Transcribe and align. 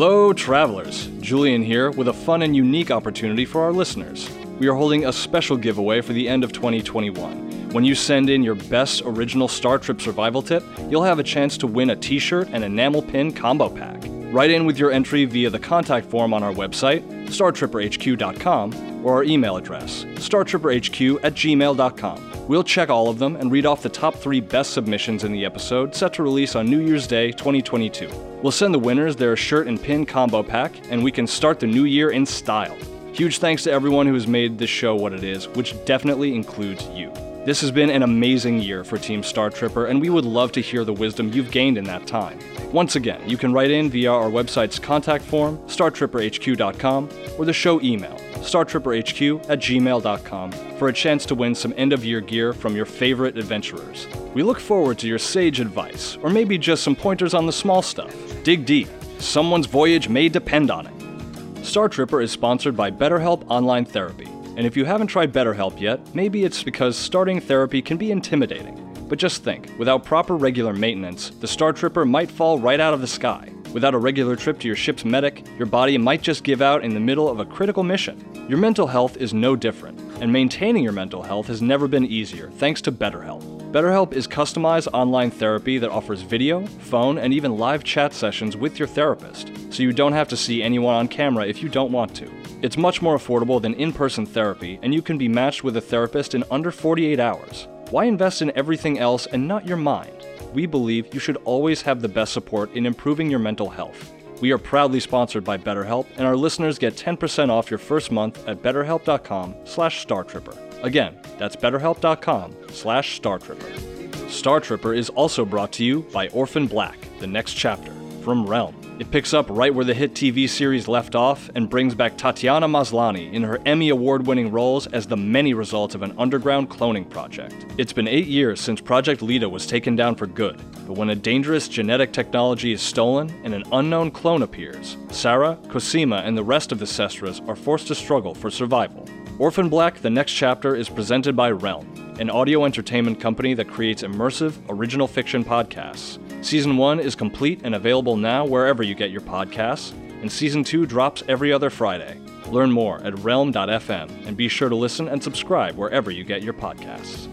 Hello, 0.00 0.32
travelers. 0.32 1.08
Julian 1.20 1.60
here 1.60 1.90
with 1.90 2.06
a 2.06 2.12
fun 2.12 2.42
and 2.42 2.54
unique 2.54 2.92
opportunity 2.92 3.44
for 3.44 3.62
our 3.62 3.72
listeners. 3.72 4.30
We 4.60 4.68
are 4.68 4.74
holding 4.74 5.06
a 5.06 5.12
special 5.12 5.56
giveaway 5.56 6.02
for 6.02 6.12
the 6.12 6.28
end 6.28 6.44
of 6.44 6.52
2021. 6.52 7.70
When 7.70 7.82
you 7.82 7.96
send 7.96 8.30
in 8.30 8.44
your 8.44 8.54
best 8.54 9.02
original 9.04 9.48
Star 9.48 9.76
Trip 9.76 10.00
survival 10.00 10.40
tip, 10.40 10.62
you'll 10.88 11.02
have 11.02 11.18
a 11.18 11.24
chance 11.24 11.58
to 11.58 11.66
win 11.66 11.90
a 11.90 11.96
t 11.96 12.20
shirt 12.20 12.48
and 12.52 12.62
enamel 12.62 13.02
pin 13.02 13.32
combo 13.32 13.68
pack. 13.68 14.00
Write 14.30 14.50
in 14.50 14.66
with 14.66 14.78
your 14.78 14.92
entry 14.92 15.24
via 15.24 15.48
the 15.48 15.58
contact 15.58 16.06
form 16.06 16.34
on 16.34 16.42
our 16.42 16.52
website, 16.52 17.02
startripperhq.com, 17.28 19.04
or 19.06 19.14
our 19.14 19.24
email 19.24 19.56
address, 19.56 20.04
startripperhq 20.16 21.18
at 21.22 21.32
gmail.com. 21.32 22.46
We'll 22.46 22.64
check 22.64 22.90
all 22.90 23.08
of 23.08 23.18
them 23.18 23.36
and 23.36 23.50
read 23.50 23.64
off 23.64 23.82
the 23.82 23.88
top 23.88 24.14
three 24.14 24.40
best 24.40 24.74
submissions 24.74 25.24
in 25.24 25.32
the 25.32 25.46
episode 25.46 25.94
set 25.94 26.12
to 26.14 26.22
release 26.22 26.56
on 26.56 26.68
New 26.68 26.80
Year's 26.80 27.06
Day 27.06 27.32
2022. 27.32 28.10
We'll 28.42 28.52
send 28.52 28.74
the 28.74 28.78
winners 28.78 29.16
their 29.16 29.34
shirt 29.34 29.66
and 29.66 29.82
pin 29.82 30.04
combo 30.04 30.42
pack, 30.42 30.74
and 30.90 31.02
we 31.02 31.10
can 31.10 31.26
start 31.26 31.58
the 31.58 31.66
new 31.66 31.84
year 31.84 32.10
in 32.10 32.26
style. 32.26 32.76
Huge 33.14 33.38
thanks 33.38 33.64
to 33.64 33.72
everyone 33.72 34.06
who 34.06 34.14
has 34.14 34.26
made 34.26 34.58
this 34.58 34.70
show 34.70 34.94
what 34.94 35.14
it 35.14 35.24
is, 35.24 35.48
which 35.48 35.74
definitely 35.86 36.34
includes 36.34 36.86
you. 36.90 37.10
This 37.48 37.62
has 37.62 37.70
been 37.70 37.88
an 37.88 38.02
amazing 38.02 38.60
year 38.60 38.84
for 38.84 38.98
Team 38.98 39.22
Star 39.22 39.48
Tripper, 39.48 39.86
and 39.86 40.02
we 40.02 40.10
would 40.10 40.26
love 40.26 40.52
to 40.52 40.60
hear 40.60 40.84
the 40.84 40.92
wisdom 40.92 41.32
you've 41.32 41.50
gained 41.50 41.78
in 41.78 41.84
that 41.84 42.06
time. 42.06 42.38
Once 42.72 42.94
again, 42.94 43.26
you 43.26 43.38
can 43.38 43.54
write 43.54 43.70
in 43.70 43.88
via 43.88 44.12
our 44.12 44.28
website's 44.28 44.78
contact 44.78 45.24
form, 45.24 45.56
startripperhq.com, 45.60 47.08
or 47.38 47.46
the 47.46 47.52
show 47.54 47.80
email, 47.80 48.14
startripperhq 48.40 49.48
at 49.48 49.60
gmail.com, 49.60 50.52
for 50.76 50.88
a 50.88 50.92
chance 50.92 51.24
to 51.24 51.34
win 51.34 51.54
some 51.54 51.72
end 51.78 51.94
of 51.94 52.04
year 52.04 52.20
gear 52.20 52.52
from 52.52 52.76
your 52.76 52.84
favorite 52.84 53.38
adventurers. 53.38 54.06
We 54.34 54.42
look 54.42 54.60
forward 54.60 54.98
to 54.98 55.08
your 55.08 55.18
sage 55.18 55.58
advice, 55.58 56.18
or 56.22 56.28
maybe 56.28 56.58
just 56.58 56.82
some 56.82 56.94
pointers 56.94 57.32
on 57.32 57.46
the 57.46 57.52
small 57.54 57.80
stuff. 57.80 58.14
Dig 58.42 58.66
deep. 58.66 58.88
Someone's 59.20 59.64
voyage 59.64 60.10
may 60.10 60.28
depend 60.28 60.70
on 60.70 60.86
it. 60.86 61.64
Star 61.64 61.88
Tripper 61.88 62.20
is 62.20 62.30
sponsored 62.30 62.76
by 62.76 62.90
BetterHelp 62.90 63.46
Online 63.48 63.86
Therapy. 63.86 64.27
And 64.58 64.66
if 64.66 64.76
you 64.76 64.84
haven't 64.84 65.06
tried 65.06 65.32
BetterHelp 65.32 65.80
yet, 65.80 66.00
maybe 66.16 66.42
it's 66.42 66.64
because 66.64 66.96
starting 66.96 67.40
therapy 67.40 67.80
can 67.80 67.96
be 67.96 68.10
intimidating. 68.10 68.74
But 69.08 69.20
just 69.20 69.44
think, 69.44 69.70
without 69.78 70.04
proper 70.04 70.34
regular 70.34 70.72
maintenance, 70.72 71.30
the 71.30 71.46
Star 71.46 71.72
Tripper 71.72 72.04
might 72.04 72.28
fall 72.28 72.58
right 72.58 72.80
out 72.80 72.92
of 72.92 73.00
the 73.00 73.06
sky. 73.06 73.52
Without 73.72 73.94
a 73.94 73.98
regular 73.98 74.34
trip 74.34 74.58
to 74.58 74.66
your 74.66 74.74
ship's 74.74 75.04
medic, 75.04 75.46
your 75.58 75.66
body 75.66 75.96
might 75.96 76.22
just 76.22 76.42
give 76.42 76.60
out 76.60 76.82
in 76.82 76.92
the 76.92 76.98
middle 76.98 77.28
of 77.28 77.38
a 77.38 77.44
critical 77.44 77.84
mission. 77.84 78.20
Your 78.48 78.58
mental 78.58 78.88
health 78.88 79.16
is 79.18 79.32
no 79.32 79.54
different, 79.54 80.00
and 80.20 80.32
maintaining 80.32 80.82
your 80.82 80.92
mental 80.92 81.22
health 81.22 81.46
has 81.46 81.62
never 81.62 81.86
been 81.86 82.04
easier 82.04 82.50
thanks 82.50 82.82
to 82.82 82.90
BetterHelp. 82.90 83.44
BetterHelp 83.70 84.12
is 84.12 84.26
customized 84.26 84.88
online 84.92 85.30
therapy 85.30 85.78
that 85.78 85.90
offers 85.90 86.22
video, 86.22 86.66
phone, 86.66 87.16
and 87.16 87.32
even 87.32 87.58
live 87.58 87.84
chat 87.84 88.12
sessions 88.12 88.56
with 88.56 88.76
your 88.76 88.88
therapist, 88.88 89.52
so 89.70 89.84
you 89.84 89.92
don't 89.92 90.14
have 90.14 90.28
to 90.28 90.36
see 90.36 90.64
anyone 90.64 90.96
on 90.96 91.06
camera 91.06 91.46
if 91.46 91.62
you 91.62 91.68
don't 91.68 91.92
want 91.92 92.12
to. 92.16 92.37
It's 92.60 92.76
much 92.76 93.00
more 93.00 93.16
affordable 93.16 93.62
than 93.62 93.74
in 93.74 93.92
person 93.92 94.26
therapy, 94.26 94.80
and 94.82 94.92
you 94.92 95.00
can 95.00 95.16
be 95.16 95.28
matched 95.28 95.62
with 95.62 95.76
a 95.76 95.80
therapist 95.80 96.34
in 96.34 96.42
under 96.50 96.72
48 96.72 97.20
hours. 97.20 97.68
Why 97.90 98.04
invest 98.04 98.42
in 98.42 98.56
everything 98.56 98.98
else 98.98 99.26
and 99.26 99.46
not 99.46 99.66
your 99.66 99.76
mind? 99.76 100.26
We 100.52 100.66
believe 100.66 101.14
you 101.14 101.20
should 101.20 101.36
always 101.44 101.82
have 101.82 102.02
the 102.02 102.08
best 102.08 102.32
support 102.32 102.72
in 102.74 102.84
improving 102.84 103.30
your 103.30 103.38
mental 103.38 103.68
health. 103.70 104.12
We 104.40 104.50
are 104.50 104.58
proudly 104.58 104.98
sponsored 104.98 105.44
by 105.44 105.58
BetterHelp, 105.58 106.06
and 106.16 106.26
our 106.26 106.36
listeners 106.36 106.78
get 106.78 106.96
10% 106.96 107.48
off 107.48 107.70
your 107.70 107.78
first 107.78 108.10
month 108.10 108.46
at 108.48 108.62
betterhelp.com 108.62 109.54
slash 109.64 110.04
startripper. 110.04 110.56
Again, 110.82 111.16
that's 111.38 111.56
betterhelp.com 111.56 112.56
slash 112.70 113.20
startripper. 113.20 114.28
Star 114.28 114.60
Tripper 114.60 114.94
is 114.94 115.10
also 115.10 115.44
brought 115.44 115.72
to 115.72 115.84
you 115.84 116.02
by 116.12 116.28
Orphan 116.28 116.66
Black, 116.66 116.98
the 117.18 117.26
next 117.26 117.54
chapter, 117.54 117.92
from 118.22 118.46
Realm. 118.46 118.77
It 118.98 119.12
picks 119.12 119.32
up 119.32 119.46
right 119.48 119.72
where 119.72 119.84
the 119.84 119.94
hit 119.94 120.14
TV 120.14 120.48
series 120.48 120.88
left 120.88 121.14
off 121.14 121.48
and 121.54 121.70
brings 121.70 121.94
back 121.94 122.18
Tatiana 122.18 122.66
Maslany 122.66 123.32
in 123.32 123.44
her 123.44 123.60
Emmy 123.64 123.90
Award 123.90 124.26
winning 124.26 124.50
roles 124.50 124.88
as 124.88 125.06
the 125.06 125.16
many 125.16 125.54
results 125.54 125.94
of 125.94 126.02
an 126.02 126.12
underground 126.18 126.68
cloning 126.68 127.08
project. 127.08 127.64
It's 127.78 127.92
been 127.92 128.08
eight 128.08 128.26
years 128.26 128.60
since 128.60 128.80
Project 128.80 129.22
Leda 129.22 129.48
was 129.48 129.68
taken 129.68 129.94
down 129.94 130.16
for 130.16 130.26
good, 130.26 130.60
but 130.84 130.96
when 130.96 131.10
a 131.10 131.14
dangerous 131.14 131.68
genetic 131.68 132.12
technology 132.12 132.72
is 132.72 132.82
stolen 132.82 133.30
and 133.44 133.54
an 133.54 133.62
unknown 133.70 134.10
clone 134.10 134.42
appears, 134.42 134.96
Sarah, 135.12 135.56
Cosima, 135.68 136.16
and 136.24 136.36
the 136.36 136.42
rest 136.42 136.72
of 136.72 136.80
the 136.80 136.86
Sestras 136.86 137.40
are 137.46 137.54
forced 137.54 137.86
to 137.86 137.94
struggle 137.94 138.34
for 138.34 138.50
survival. 138.50 139.08
Orphan 139.38 139.68
Black 139.68 140.00
The 140.00 140.10
Next 140.10 140.32
Chapter 140.32 140.74
is 140.74 140.88
presented 140.88 141.36
by 141.36 141.52
Realm, 141.52 141.86
an 142.18 142.30
audio 142.30 142.64
entertainment 142.64 143.20
company 143.20 143.54
that 143.54 143.68
creates 143.68 144.02
immersive, 144.02 144.54
original 144.68 145.06
fiction 145.06 145.44
podcasts. 145.44 146.18
Season 146.40 146.76
1 146.76 147.00
is 147.00 147.14
complete 147.14 147.60
and 147.64 147.74
available 147.74 148.16
now 148.16 148.44
wherever 148.44 148.82
you 148.82 148.94
get 148.94 149.10
your 149.10 149.20
podcasts, 149.20 149.92
and 150.20 150.30
Season 150.30 150.62
2 150.62 150.86
drops 150.86 151.22
every 151.28 151.52
other 151.52 151.70
Friday. 151.70 152.18
Learn 152.46 152.70
more 152.70 153.02
at 153.04 153.18
realm.fm 153.18 154.26
and 154.26 154.36
be 154.36 154.48
sure 154.48 154.68
to 154.68 154.76
listen 154.76 155.08
and 155.08 155.22
subscribe 155.22 155.76
wherever 155.76 156.10
you 156.10 156.24
get 156.24 156.42
your 156.42 156.54
podcasts. 156.54 157.26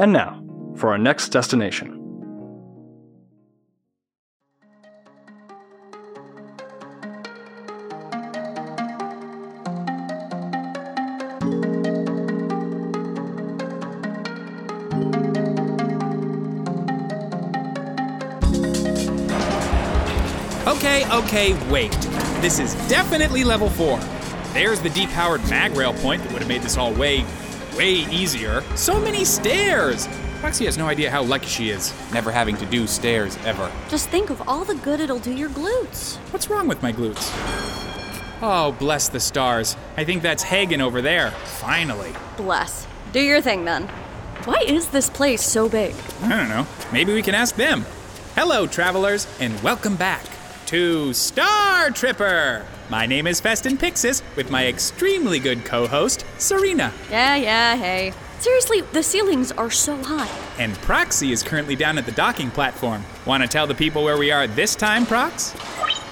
And 0.00 0.12
now, 0.12 0.42
for 0.76 0.90
our 0.90 0.98
next 0.98 1.28
destination. 1.28 1.99
Okay, 21.10 21.54
wait. 21.68 21.90
This 22.40 22.60
is 22.60 22.74
definitely 22.88 23.42
level 23.42 23.68
4. 23.68 23.98
There's 24.52 24.78
the 24.80 24.90
depowered 24.90 25.48
mag 25.50 25.72
rail 25.72 25.92
point 25.92 26.22
that 26.22 26.30
would 26.30 26.38
have 26.40 26.48
made 26.48 26.62
this 26.62 26.76
all 26.76 26.92
way, 26.92 27.24
way 27.76 27.90
easier. 28.12 28.62
So 28.76 29.00
many 29.00 29.24
stairs! 29.24 30.06
Roxy 30.40 30.66
has 30.66 30.78
no 30.78 30.86
idea 30.86 31.10
how 31.10 31.24
lucky 31.24 31.48
she 31.48 31.70
is, 31.70 31.92
never 32.12 32.30
having 32.30 32.56
to 32.58 32.66
do 32.66 32.86
stairs 32.86 33.36
ever. 33.44 33.72
Just 33.88 34.08
think 34.10 34.30
of 34.30 34.40
all 34.48 34.64
the 34.64 34.76
good 34.76 35.00
it'll 35.00 35.18
do 35.18 35.32
your 35.32 35.48
glutes. 35.48 36.18
What's 36.32 36.48
wrong 36.48 36.68
with 36.68 36.80
my 36.80 36.92
glutes? 36.92 37.28
Oh, 38.40 38.76
bless 38.78 39.08
the 39.08 39.18
stars. 39.18 39.76
I 39.96 40.04
think 40.04 40.22
that's 40.22 40.44
Hagen 40.44 40.80
over 40.80 41.02
there. 41.02 41.32
Finally. 41.32 42.12
Bless. 42.36 42.86
Do 43.12 43.20
your 43.20 43.40
thing 43.40 43.64
then. 43.64 43.88
Why 44.44 44.62
is 44.64 44.86
this 44.86 45.10
place 45.10 45.42
so 45.42 45.68
big? 45.68 45.92
I 46.22 46.28
don't 46.28 46.48
know. 46.48 46.68
Maybe 46.92 47.12
we 47.12 47.22
can 47.22 47.34
ask 47.34 47.56
them. 47.56 47.84
Hello, 48.36 48.68
travelers, 48.68 49.26
and 49.40 49.60
welcome 49.60 49.96
back 49.96 50.24
to 50.70 51.12
Star 51.12 51.90
Tripper. 51.90 52.64
My 52.90 53.04
name 53.04 53.26
is 53.26 53.40
Festin 53.40 53.76
Pixis 53.76 54.22
with 54.36 54.52
my 54.52 54.68
extremely 54.68 55.40
good 55.40 55.64
co 55.64 55.88
host, 55.88 56.24
Serena. 56.38 56.92
Yeah, 57.10 57.34
yeah, 57.34 57.74
hey. 57.74 58.12
Seriously, 58.38 58.82
the 58.92 59.02
ceilings 59.02 59.50
are 59.50 59.72
so 59.72 59.96
high. 59.96 60.30
And 60.60 60.72
Proxy 60.74 61.32
is 61.32 61.42
currently 61.42 61.74
down 61.74 61.98
at 61.98 62.06
the 62.06 62.12
docking 62.12 62.52
platform. 62.52 63.04
Want 63.26 63.42
to 63.42 63.48
tell 63.48 63.66
the 63.66 63.74
people 63.74 64.04
where 64.04 64.16
we 64.16 64.30
are 64.30 64.46
this 64.46 64.76
time, 64.76 65.06
Prox? 65.06 65.56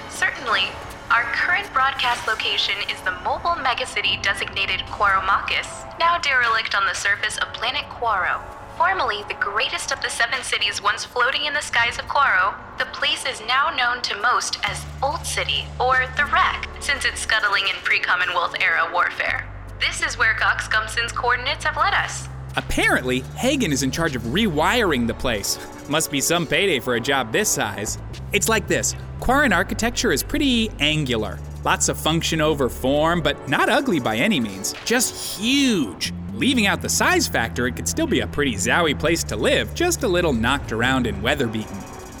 Certainly. 0.09 0.63
Our 1.09 1.23
current 1.31 1.71
broadcast 1.71 2.27
location 2.27 2.75
is 2.91 2.99
the 3.03 3.11
mobile 3.23 3.55
megacity 3.63 4.21
designated 4.21 4.81
Quaromachus, 4.87 5.97
now 5.99 6.17
derelict 6.17 6.75
on 6.75 6.85
the 6.85 6.93
surface 6.93 7.37
of 7.37 7.47
planet 7.53 7.85
Quaro. 7.89 8.41
Formerly 8.79 9.25
the 9.27 9.35
greatest 9.41 9.91
of 9.91 10.01
the 10.01 10.09
seven 10.09 10.41
cities 10.41 10.81
once 10.81 11.03
floating 11.03 11.43
in 11.43 11.53
the 11.53 11.61
skies 11.61 11.99
of 11.99 12.05
Quaro, 12.07 12.55
the 12.77 12.85
place 12.85 13.25
is 13.25 13.41
now 13.45 13.69
known 13.75 14.01
to 14.03 14.15
most 14.21 14.57
as 14.63 14.85
Old 15.03 15.25
City, 15.25 15.65
or 15.81 16.05
the 16.15 16.23
Wreck, 16.23 16.65
since 16.79 17.03
it's 17.03 17.19
scuttling 17.19 17.65
in 17.67 17.75
pre 17.83 17.99
Commonwealth 17.99 18.55
era 18.61 18.89
warfare. 18.93 19.45
This 19.81 20.01
is 20.01 20.17
where 20.17 20.33
Gox 20.35 20.69
Gumpson's 20.69 21.11
coordinates 21.11 21.65
have 21.65 21.75
led 21.75 21.93
us. 21.93 22.29
Apparently, 22.55 23.19
Hagen 23.35 23.73
is 23.73 23.83
in 23.83 23.91
charge 23.91 24.15
of 24.15 24.21
rewiring 24.21 25.07
the 25.07 25.13
place. 25.13 25.59
Must 25.89 26.09
be 26.09 26.21
some 26.21 26.47
payday 26.47 26.79
for 26.79 26.95
a 26.95 27.01
job 27.01 27.33
this 27.33 27.49
size. 27.49 27.97
It's 28.31 28.47
like 28.47 28.69
this 28.69 28.95
Quarren 29.19 29.51
architecture 29.51 30.13
is 30.13 30.23
pretty 30.23 30.71
angular. 30.79 31.37
Lots 31.65 31.89
of 31.89 31.99
function 31.99 32.39
over 32.39 32.69
form, 32.69 33.21
but 33.21 33.49
not 33.49 33.67
ugly 33.67 33.99
by 33.99 34.15
any 34.15 34.39
means. 34.39 34.73
Just 34.85 35.37
huge. 35.37 36.13
Leaving 36.39 36.67
out 36.67 36.81
the 36.81 36.87
size 36.87 37.27
factor, 37.27 37.67
it 37.67 37.75
could 37.75 37.85
still 37.89 38.07
be 38.07 38.21
a 38.21 38.27
pretty 38.27 38.53
zowie 38.53 38.97
place 38.97 39.25
to 39.25 39.35
live, 39.35 39.75
just 39.75 40.03
a 40.03 40.07
little 40.07 40.31
knocked 40.31 40.71
around 40.71 41.05
and 41.05 41.21
weather 41.21 41.47
beaten. 41.47 41.77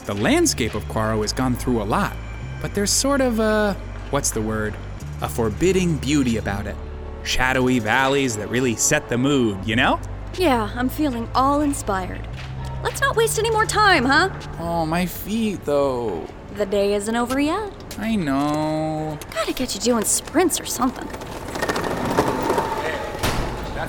The 0.07 0.13
landscape 0.13 0.75
of 0.75 0.85
Quaro 0.89 1.21
has 1.21 1.31
gone 1.31 1.55
through 1.55 1.81
a 1.81 1.85
lot, 1.87 2.17
but 2.61 2.75
there's 2.75 2.91
sort 2.91 3.21
of 3.21 3.39
a. 3.39 3.77
what's 4.09 4.31
the 4.31 4.41
word? 4.41 4.75
A 5.21 5.29
forbidding 5.29 5.95
beauty 5.99 6.35
about 6.35 6.67
it. 6.67 6.75
Shadowy 7.23 7.79
valleys 7.79 8.35
that 8.35 8.49
really 8.49 8.75
set 8.75 9.07
the 9.07 9.17
mood, 9.17 9.65
you 9.65 9.77
know? 9.77 10.01
Yeah, 10.37 10.69
I'm 10.75 10.89
feeling 10.89 11.29
all 11.33 11.61
inspired. 11.61 12.27
Let's 12.83 12.99
not 12.99 13.15
waste 13.15 13.39
any 13.39 13.51
more 13.51 13.65
time, 13.65 14.03
huh? 14.03 14.37
Oh, 14.59 14.85
my 14.85 15.05
feet, 15.05 15.63
though. 15.63 16.27
The 16.55 16.65
day 16.65 16.93
isn't 16.93 17.15
over 17.15 17.39
yet. 17.39 17.71
I 17.97 18.17
know. 18.17 19.17
Gotta 19.31 19.53
get 19.53 19.75
you 19.75 19.79
doing 19.79 20.03
sprints 20.03 20.59
or 20.59 20.65
something. 20.65 21.07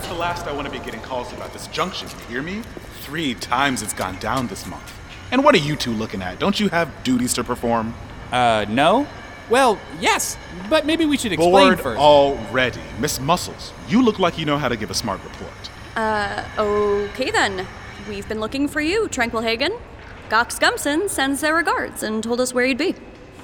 That's 0.00 0.12
the 0.12 0.18
last 0.18 0.46
I 0.46 0.52
want 0.52 0.66
to 0.66 0.72
be 0.72 0.82
getting 0.82 1.02
calls 1.02 1.30
about 1.34 1.52
this 1.52 1.66
junction, 1.66 2.08
you 2.08 2.24
hear 2.36 2.42
me? 2.42 2.62
Three 3.02 3.34
times 3.34 3.82
it's 3.82 3.92
gone 3.92 4.18
down 4.18 4.46
this 4.46 4.66
month. 4.66 4.98
And 5.30 5.44
what 5.44 5.54
are 5.54 5.58
you 5.58 5.76
two 5.76 5.92
looking 5.92 6.22
at? 6.22 6.38
Don't 6.38 6.58
you 6.58 6.70
have 6.70 6.90
duties 7.04 7.34
to 7.34 7.44
perform? 7.44 7.92
Uh, 8.32 8.64
no? 8.70 9.06
Well, 9.50 9.78
yes, 10.00 10.38
but 10.70 10.86
maybe 10.86 11.04
we 11.04 11.18
should 11.18 11.34
explain 11.34 11.52
Bored 11.52 11.80
first. 11.82 12.00
already. 12.00 12.80
Miss 12.98 13.20
Muscles, 13.20 13.74
you 13.88 14.00
look 14.00 14.18
like 14.18 14.38
you 14.38 14.46
know 14.46 14.56
how 14.56 14.70
to 14.70 14.76
give 14.76 14.90
a 14.90 14.94
smart 14.94 15.22
report. 15.22 15.70
Uh, 15.96 16.46
okay 16.56 17.30
then. 17.30 17.66
We've 18.08 18.26
been 18.26 18.40
looking 18.40 18.68
for 18.68 18.80
you, 18.80 19.06
Tranquil 19.06 19.42
Hagen. 19.42 19.72
Gox 20.30 20.58
Gumpson 20.58 21.10
sends 21.10 21.42
their 21.42 21.54
regards 21.54 22.02
and 22.02 22.24
told 22.24 22.40
us 22.40 22.54
where 22.54 22.64
you'd 22.64 22.78
be. 22.78 22.94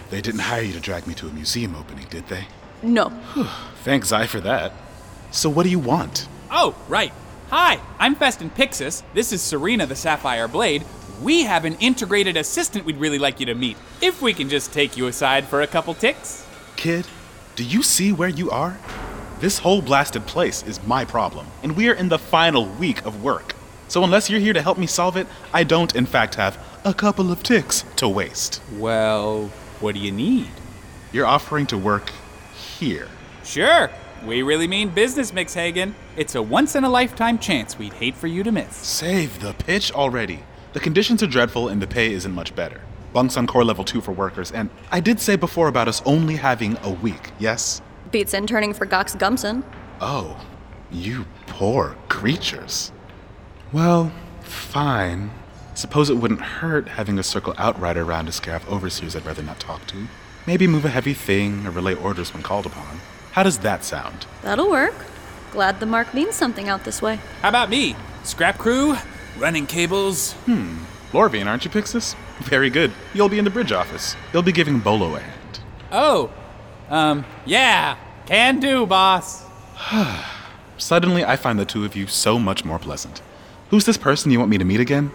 They 0.08 0.23
didn't 0.23 0.41
hire 0.41 0.62
you 0.62 0.73
to 0.73 0.81
drag 0.81 1.06
me 1.06 1.12
to 1.17 1.29
a 1.29 1.32
museum 1.35 1.76
opening, 1.76 2.06
did 2.08 2.29
they? 2.29 2.47
No. 2.82 3.11
Thanks, 3.85 4.11
I, 4.11 4.26
for 4.26 4.41
that. 4.41 4.73
So 5.32 5.50
what 5.50 5.64
do 5.64 5.69
you 5.69 5.79
want? 5.79 6.26
Oh, 6.58 6.75
right. 6.88 7.12
Hi, 7.50 7.79
I'm 7.99 8.14
Festin 8.14 8.49
Pixis. 8.49 9.03
This 9.12 9.31
is 9.31 9.43
Serena 9.43 9.85
the 9.85 9.94
Sapphire 9.94 10.49
Blade. 10.49 10.87
We 11.20 11.43
have 11.43 11.67
an 11.67 11.75
integrated 11.81 12.38
assistant 12.38 12.87
we'd 12.87 12.97
really 12.97 13.19
like 13.19 13.41
you 13.41 13.44
to 13.44 13.55
meet. 13.55 13.76
If 14.00 14.23
we 14.23 14.32
can 14.32 14.49
just 14.49 14.73
take 14.73 14.97
you 14.97 15.06
aside 15.06 15.44
for 15.44 15.61
a 15.61 15.67
couple 15.67 15.93
ticks. 15.93 16.47
Kid, 16.76 17.06
do 17.56 17.62
you 17.62 17.82
see 17.82 18.11
where 18.11 18.31
you 18.31 18.50
are? 18.50 18.79
This 19.38 19.58
whole 19.58 19.82
blasted 19.82 20.25
place 20.25 20.62
is 20.62 20.82
my 20.87 21.05
problem, 21.05 21.47
and 21.62 21.76
we're 21.76 21.93
in 21.93 22.08
the 22.08 22.19
final 22.19 22.64
week 22.64 23.05
of 23.05 23.23
work. 23.23 23.55
So 23.88 24.03
unless 24.03 24.31
you're 24.31 24.41
here 24.41 24.55
to 24.55 24.62
help 24.62 24.79
me 24.79 24.87
solve 24.87 25.19
it, 25.19 25.26
I 25.53 25.62
don't, 25.62 25.94
in 25.94 26.06
fact, 26.06 26.37
have 26.37 26.58
a 26.87 26.94
couple 26.94 27.31
of 27.31 27.43
ticks 27.43 27.85
to 27.97 28.08
waste. 28.08 28.62
Well, 28.79 29.49
what 29.81 29.94
do 29.94 30.00
you 30.00 30.11
need? 30.11 30.49
You're 31.12 31.26
offering 31.26 31.67
to 31.67 31.76
work 31.76 32.12
here. 32.79 33.08
Sure, 33.44 33.91
we 34.24 34.42
really 34.42 34.66
mean 34.66 34.88
business, 34.88 35.32
Mix 35.32 35.54
Hagen. 35.54 35.94
It's 36.16 36.34
a 36.34 36.42
once 36.42 36.74
in 36.74 36.84
a 36.84 36.88
lifetime 36.88 37.38
chance 37.38 37.78
we'd 37.78 37.92
hate 37.92 38.16
for 38.16 38.26
you 38.26 38.42
to 38.42 38.52
miss. 38.52 38.74
Save 38.74 39.40
the 39.40 39.52
pitch 39.52 39.92
already. 39.92 40.40
The 40.72 40.80
conditions 40.80 41.22
are 41.22 41.26
dreadful 41.26 41.68
and 41.68 41.80
the 41.80 41.86
pay 41.86 42.12
isn't 42.12 42.32
much 42.32 42.54
better. 42.54 42.80
Bunks 43.12 43.36
on 43.36 43.46
core 43.46 43.64
level 43.64 43.84
2 43.84 44.00
for 44.00 44.12
workers, 44.12 44.52
and 44.52 44.68
I 44.90 45.00
did 45.00 45.20
say 45.20 45.36
before 45.36 45.68
about 45.68 45.88
us 45.88 46.02
only 46.04 46.36
having 46.36 46.76
a 46.82 46.90
week, 46.90 47.30
yes? 47.38 47.80
Beats 48.10 48.34
interning 48.34 48.74
for 48.74 48.86
Gox 48.86 49.16
Gumpson. 49.16 49.62
Oh, 50.00 50.44
you 50.90 51.24
poor 51.46 51.96
creatures. 52.08 52.92
Well, 53.72 54.12
fine. 54.42 55.30
Suppose 55.74 56.10
it 56.10 56.14
wouldn't 56.14 56.40
hurt 56.40 56.88
having 56.88 57.19
a 57.19 57.22
circle 57.22 57.54
outrider 57.58 58.02
around 58.02 58.26
to 58.26 58.32
scare 58.32 58.56
off 58.56 58.69
overseers 58.69 59.16
I'd 59.16 59.26
rather 59.26 59.42
not 59.42 59.60
talk 59.60 59.86
to. 59.88 60.06
Maybe 60.46 60.66
move 60.66 60.84
a 60.84 60.90
heavy 60.90 61.14
thing 61.14 61.66
or 61.66 61.70
relay 61.70 61.94
orders 61.94 62.32
when 62.32 62.42
called 62.42 62.66
upon. 62.66 63.00
How 63.36 63.42
does 63.42 63.58
that 63.58 63.84
sound? 63.84 64.24
That'll 64.40 64.70
work. 64.70 64.94
Glad 65.52 65.78
the 65.78 65.84
mark 65.84 66.14
means 66.14 66.34
something 66.34 66.70
out 66.70 66.84
this 66.84 67.02
way. 67.02 67.20
How 67.42 67.50
about 67.50 67.68
me? 67.68 67.94
Scrap 68.22 68.56
crew? 68.56 68.96
Running 69.36 69.66
cables? 69.66 70.32
Hmm. 70.46 70.78
Lorvian, 71.12 71.44
aren't 71.44 71.62
you, 71.66 71.70
Pixis? 71.70 72.16
Very 72.38 72.70
good. 72.70 72.92
You'll 73.12 73.28
be 73.28 73.38
in 73.38 73.44
the 73.44 73.50
bridge 73.50 73.72
office. 73.72 74.16
You'll 74.32 74.40
be 74.40 74.52
giving 74.52 74.80
Bolo 74.80 75.16
a 75.16 75.20
hand. 75.20 75.60
Oh, 75.92 76.32
um, 76.88 77.26
yeah. 77.44 77.98
Can 78.24 78.58
do, 78.58 78.86
boss. 78.86 79.44
Suddenly, 80.78 81.22
I 81.22 81.36
find 81.36 81.58
the 81.58 81.66
two 81.66 81.84
of 81.84 81.94
you 81.94 82.06
so 82.06 82.38
much 82.38 82.64
more 82.64 82.78
pleasant. 82.78 83.20
Who's 83.68 83.84
this 83.84 83.98
person 83.98 84.32
you 84.32 84.38
want 84.38 84.50
me 84.50 84.56
to 84.56 84.64
meet 84.64 84.80
again? 84.80 85.10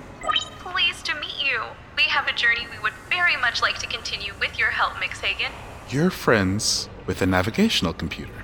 Pleased 0.59 1.05
to 1.07 1.15
meet 1.15 1.43
you. 1.43 1.59
We 1.97 2.03
have 2.03 2.27
a 2.27 2.33
journey 2.33 2.67
we 2.71 2.77
would 2.83 2.93
very 3.09 3.35
much 3.37 3.63
like 3.63 3.79
to 3.79 3.87
continue 3.87 4.33
with 4.39 4.59
your 4.59 4.69
help, 4.69 4.93
Mixhagen. 4.97 5.49
You're 5.89 6.11
friends 6.11 6.87
with 7.05 7.21
a 7.21 7.25
navigational 7.25 7.93
computer. 7.93 8.43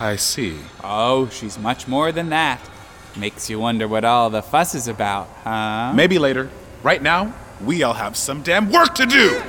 I 0.00 0.16
see. 0.16 0.58
Oh, 0.82 1.28
she's 1.28 1.58
much 1.58 1.86
more 1.86 2.12
than 2.12 2.30
that. 2.30 2.60
Makes 3.16 3.50
you 3.50 3.60
wonder 3.60 3.86
what 3.86 4.04
all 4.04 4.30
the 4.30 4.42
fuss 4.42 4.74
is 4.74 4.88
about, 4.88 5.28
huh? 5.44 5.92
Maybe 5.94 6.18
later. 6.18 6.50
Right 6.82 7.02
now, 7.02 7.34
we 7.64 7.82
all 7.82 7.94
have 7.94 8.16
some 8.16 8.42
damn 8.42 8.70
work 8.70 8.94
to 8.96 9.06
do! 9.06 9.40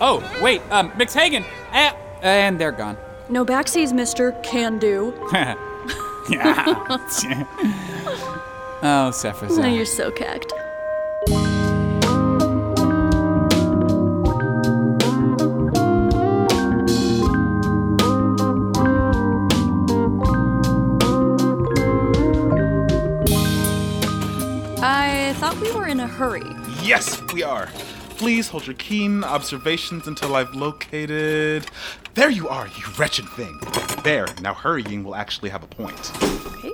Oh, 0.00 0.22
wait, 0.40 0.62
um, 0.70 0.90
Mixhagen! 0.92 1.44
Eh, 1.72 1.92
and 2.22 2.58
they're 2.58 2.72
gone. 2.72 2.96
No 3.28 3.44
backsies, 3.44 3.92
Mr. 3.92 4.42
Can 4.42 4.78
Do. 4.78 5.12
Yeah. 6.30 6.64
Oh, 8.82 9.10
Sephiroth. 9.12 9.76
You're 9.76 9.84
so 9.84 10.10
cacked. 10.10 10.54
Thought 25.50 25.62
we 25.62 25.72
were 25.72 25.88
in 25.88 25.98
a 25.98 26.06
hurry. 26.06 26.44
Yes, 26.82 27.20
we 27.32 27.42
are. 27.42 27.68
Please 28.10 28.48
hold 28.48 28.66
your 28.66 28.74
keen 28.74 29.24
observations 29.24 30.06
until 30.06 30.36
I've 30.36 30.54
located. 30.54 31.66
There 32.14 32.30
you 32.30 32.48
are, 32.48 32.68
you 32.68 32.84
wretched 32.96 33.28
thing. 33.30 33.58
There, 34.04 34.26
now 34.42 34.54
hurrying 34.54 35.02
will 35.02 35.16
actually 35.16 35.50
have 35.50 35.64
a 35.64 35.66
point. 35.66 36.12
Okay. 36.22 36.70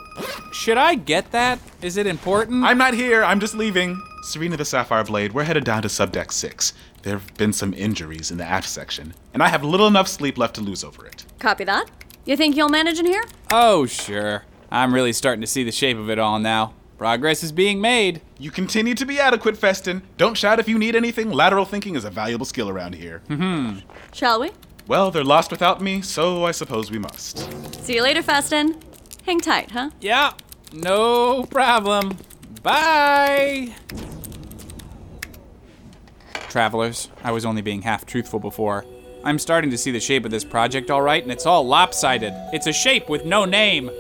Should 0.53 0.77
I 0.77 0.95
get 0.95 1.31
that? 1.33 1.59
Is 1.81 1.97
it 1.97 2.07
important? 2.07 2.65
I'm 2.65 2.77
not 2.77 2.93
here, 2.93 3.25
I'm 3.25 3.41
just 3.41 3.55
leaving. 3.55 3.99
Serena 4.25 4.59
the 4.59 4.65
Sapphire 4.65 5.05
Blade, 5.05 5.33
we're 5.33 5.45
headed 5.45 5.65
down 5.65 5.81
to 5.83 5.89
subdeck 5.89 6.31
6. 6.31 6.75
There 7.03 7.15
have 7.15 7.35
been 7.37 7.55
some 7.55 7.73
injuries 7.73 8.31
in 8.31 8.37
the 8.37 8.45
aft 8.45 8.69
section, 8.69 9.15
and 9.33 9.43
I 9.43 9.49
have 9.49 9.65
little 9.65 9.87
enough 9.87 10.09
sleep 10.09 10.37
left 10.37 10.57
to 10.57 10.61
lose 10.61 10.85
over 10.85 11.07
it. 11.07 11.25
Copy 11.39 11.65
that. 11.65 11.89
You 12.27 12.37
think 12.37 12.57
you'll 12.57 12.69
manage 12.69 12.99
in 12.99 13.07
here? 13.07 13.25
Oh, 13.51 13.87
sure. 13.87 14.45
I'm 14.71 14.93
really 14.93 15.13
starting 15.15 15.41
to 15.41 15.47
see 15.47 15.65
the 15.65 15.73
shape 15.73 15.97
of 15.97 16.11
it 16.11 16.19
all 16.19 16.39
now. 16.39 16.75
Progress 16.99 17.43
is 17.43 17.53
being 17.53 17.81
made. 17.81 18.23
You 18.39 18.51
continue 18.51 18.95
to 18.95 19.05
be 19.05 19.21
adequate, 19.21 19.57
Festin. 19.57 20.03
Don't 20.17 20.37
shout 20.37 20.59
if 20.59 20.69
you 20.69 20.79
need 20.79 20.97
anything. 20.97 21.31
Lateral 21.31 21.67
thinking 21.67 21.95
is 21.95 22.05
a 22.05 22.11
valuable 22.11 22.47
skill 22.47 22.71
around 22.71 22.95
here. 22.95 23.23
Mm-hmm. 23.29 23.81
Shall 24.13 24.41
we? 24.41 24.51
Well, 24.87 25.11
they're 25.11 25.25
lost 25.25 25.51
without 25.51 25.83
me, 25.83 26.01
so 26.01 26.45
I 26.45 26.53
suppose 26.53 26.91
we 26.91 26.99
must. 26.99 27.39
See 27.85 27.97
you 27.97 28.03
later, 28.03 28.23
Festin. 28.23 28.81
Hang 29.27 29.41
tight, 29.41 29.73
huh? 29.73 29.91
Yeah, 30.01 30.33
no 30.73 31.45
problem. 31.45 32.17
Bye! 32.63 33.75
Travelers, 36.49 37.11
I 37.23 37.33
was 37.33 37.45
only 37.45 37.61
being 37.61 37.83
half 37.83 38.07
truthful 38.07 38.39
before. 38.39 38.87
I'm 39.25 39.39
starting 39.39 39.71
to 39.71 39.79
see 39.79 39.91
the 39.91 40.01
shape 40.01 40.25
of 40.25 40.31
this 40.31 40.45
project 40.45 40.91
all 40.91 41.03
right, 41.03 41.23
and 41.23 41.33
it's 41.33 41.45
all 41.47 41.67
lopsided. 41.67 42.33
It's 42.53 42.69
a 42.69 42.73
shape 42.73 43.09
with 43.09 43.25
no 43.25 43.45
name. 43.45 43.91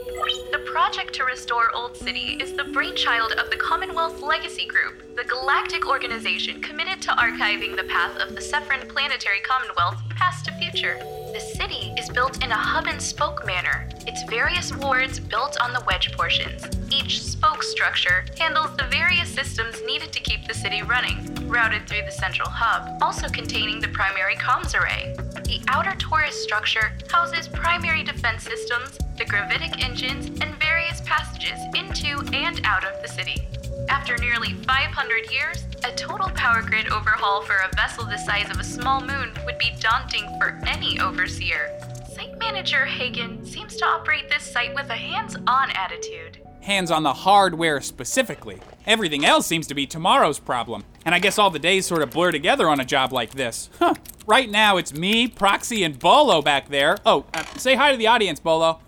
The 0.86 0.92
project 0.92 1.16
to 1.16 1.24
restore 1.24 1.74
Old 1.74 1.96
City 1.96 2.38
is 2.40 2.52
the 2.52 2.62
brainchild 2.62 3.32
of 3.32 3.50
the 3.50 3.56
Commonwealth 3.56 4.22
Legacy 4.22 4.66
Group, 4.66 5.16
the 5.16 5.24
galactic 5.24 5.84
organization 5.84 6.62
committed 6.62 7.02
to 7.02 7.10
archiving 7.10 7.74
the 7.74 7.82
path 7.82 8.16
of 8.18 8.36
the 8.36 8.40
Sephron 8.40 8.88
Planetary 8.88 9.40
Commonwealth 9.40 10.00
past 10.10 10.44
to 10.44 10.52
future. 10.52 10.96
The 11.32 11.40
city 11.40 11.92
is 11.98 12.08
built 12.08 12.44
in 12.44 12.52
a 12.52 12.56
hub 12.56 12.86
and 12.86 13.02
spoke 13.02 13.44
manner, 13.44 13.88
its 14.06 14.22
various 14.30 14.72
wards 14.76 15.18
built 15.18 15.56
on 15.60 15.72
the 15.72 15.82
wedge 15.88 16.12
portions. 16.12 16.62
Each 16.88 17.20
spoke 17.20 17.64
structure 17.64 18.24
handles 18.38 18.76
the 18.76 18.84
various 18.84 19.28
systems 19.28 19.82
needed 19.84 20.12
to 20.12 20.20
keep 20.20 20.46
the 20.46 20.54
city 20.54 20.82
running, 20.84 21.48
routed 21.48 21.88
through 21.88 22.02
the 22.06 22.12
central 22.12 22.48
hub, 22.48 23.02
also 23.02 23.28
containing 23.28 23.80
the 23.80 23.88
primary 23.88 24.36
comms 24.36 24.80
array. 24.80 25.16
The 25.46 25.62
outer 25.68 25.92
torus 25.92 26.32
structure 26.32 26.98
houses 27.08 27.46
primary 27.46 28.02
defense 28.02 28.42
systems, 28.42 28.98
the 29.16 29.24
gravitic 29.24 29.84
engines, 29.84 30.26
and 30.40 30.52
various 30.56 31.00
passages 31.02 31.60
into 31.72 32.18
and 32.34 32.60
out 32.64 32.84
of 32.84 33.00
the 33.00 33.06
city. 33.06 33.46
After 33.88 34.18
nearly 34.18 34.54
500 34.54 35.30
years, 35.30 35.64
a 35.84 35.92
total 35.94 36.30
power 36.30 36.62
grid 36.62 36.88
overhaul 36.88 37.42
for 37.42 37.58
a 37.58 37.76
vessel 37.76 38.04
the 38.04 38.18
size 38.18 38.50
of 38.50 38.58
a 38.58 38.64
small 38.64 39.00
moon 39.00 39.32
would 39.44 39.56
be 39.58 39.72
daunting 39.78 40.24
for 40.40 40.60
any 40.66 40.98
overseer. 40.98 41.70
Site 42.12 42.36
manager 42.40 42.84
Hagen 42.84 43.46
seems 43.46 43.76
to 43.76 43.84
operate 43.84 44.28
this 44.28 44.42
site 44.42 44.74
with 44.74 44.90
a 44.90 44.96
hands 44.96 45.36
on 45.46 45.70
attitude. 45.70 46.38
Hands 46.62 46.90
on 46.90 47.04
the 47.04 47.12
hardware 47.12 47.80
specifically. 47.80 48.60
Everything 48.84 49.24
else 49.24 49.46
seems 49.46 49.68
to 49.68 49.74
be 49.74 49.86
tomorrow's 49.86 50.40
problem. 50.40 50.82
And 51.06 51.14
I 51.14 51.20
guess 51.20 51.38
all 51.38 51.50
the 51.50 51.60
days 51.60 51.86
sort 51.86 52.02
of 52.02 52.10
blur 52.10 52.32
together 52.32 52.68
on 52.68 52.80
a 52.80 52.84
job 52.84 53.12
like 53.12 53.30
this. 53.30 53.70
Huh. 53.78 53.94
Right 54.26 54.50
now, 54.50 54.76
it's 54.76 54.92
me, 54.92 55.28
Proxy, 55.28 55.84
and 55.84 55.96
Bolo 55.96 56.42
back 56.42 56.68
there. 56.68 56.98
Oh, 57.06 57.26
uh, 57.32 57.44
say 57.56 57.76
hi 57.76 57.92
to 57.92 57.96
the 57.96 58.08
audience, 58.08 58.40
Bolo. 58.40 58.80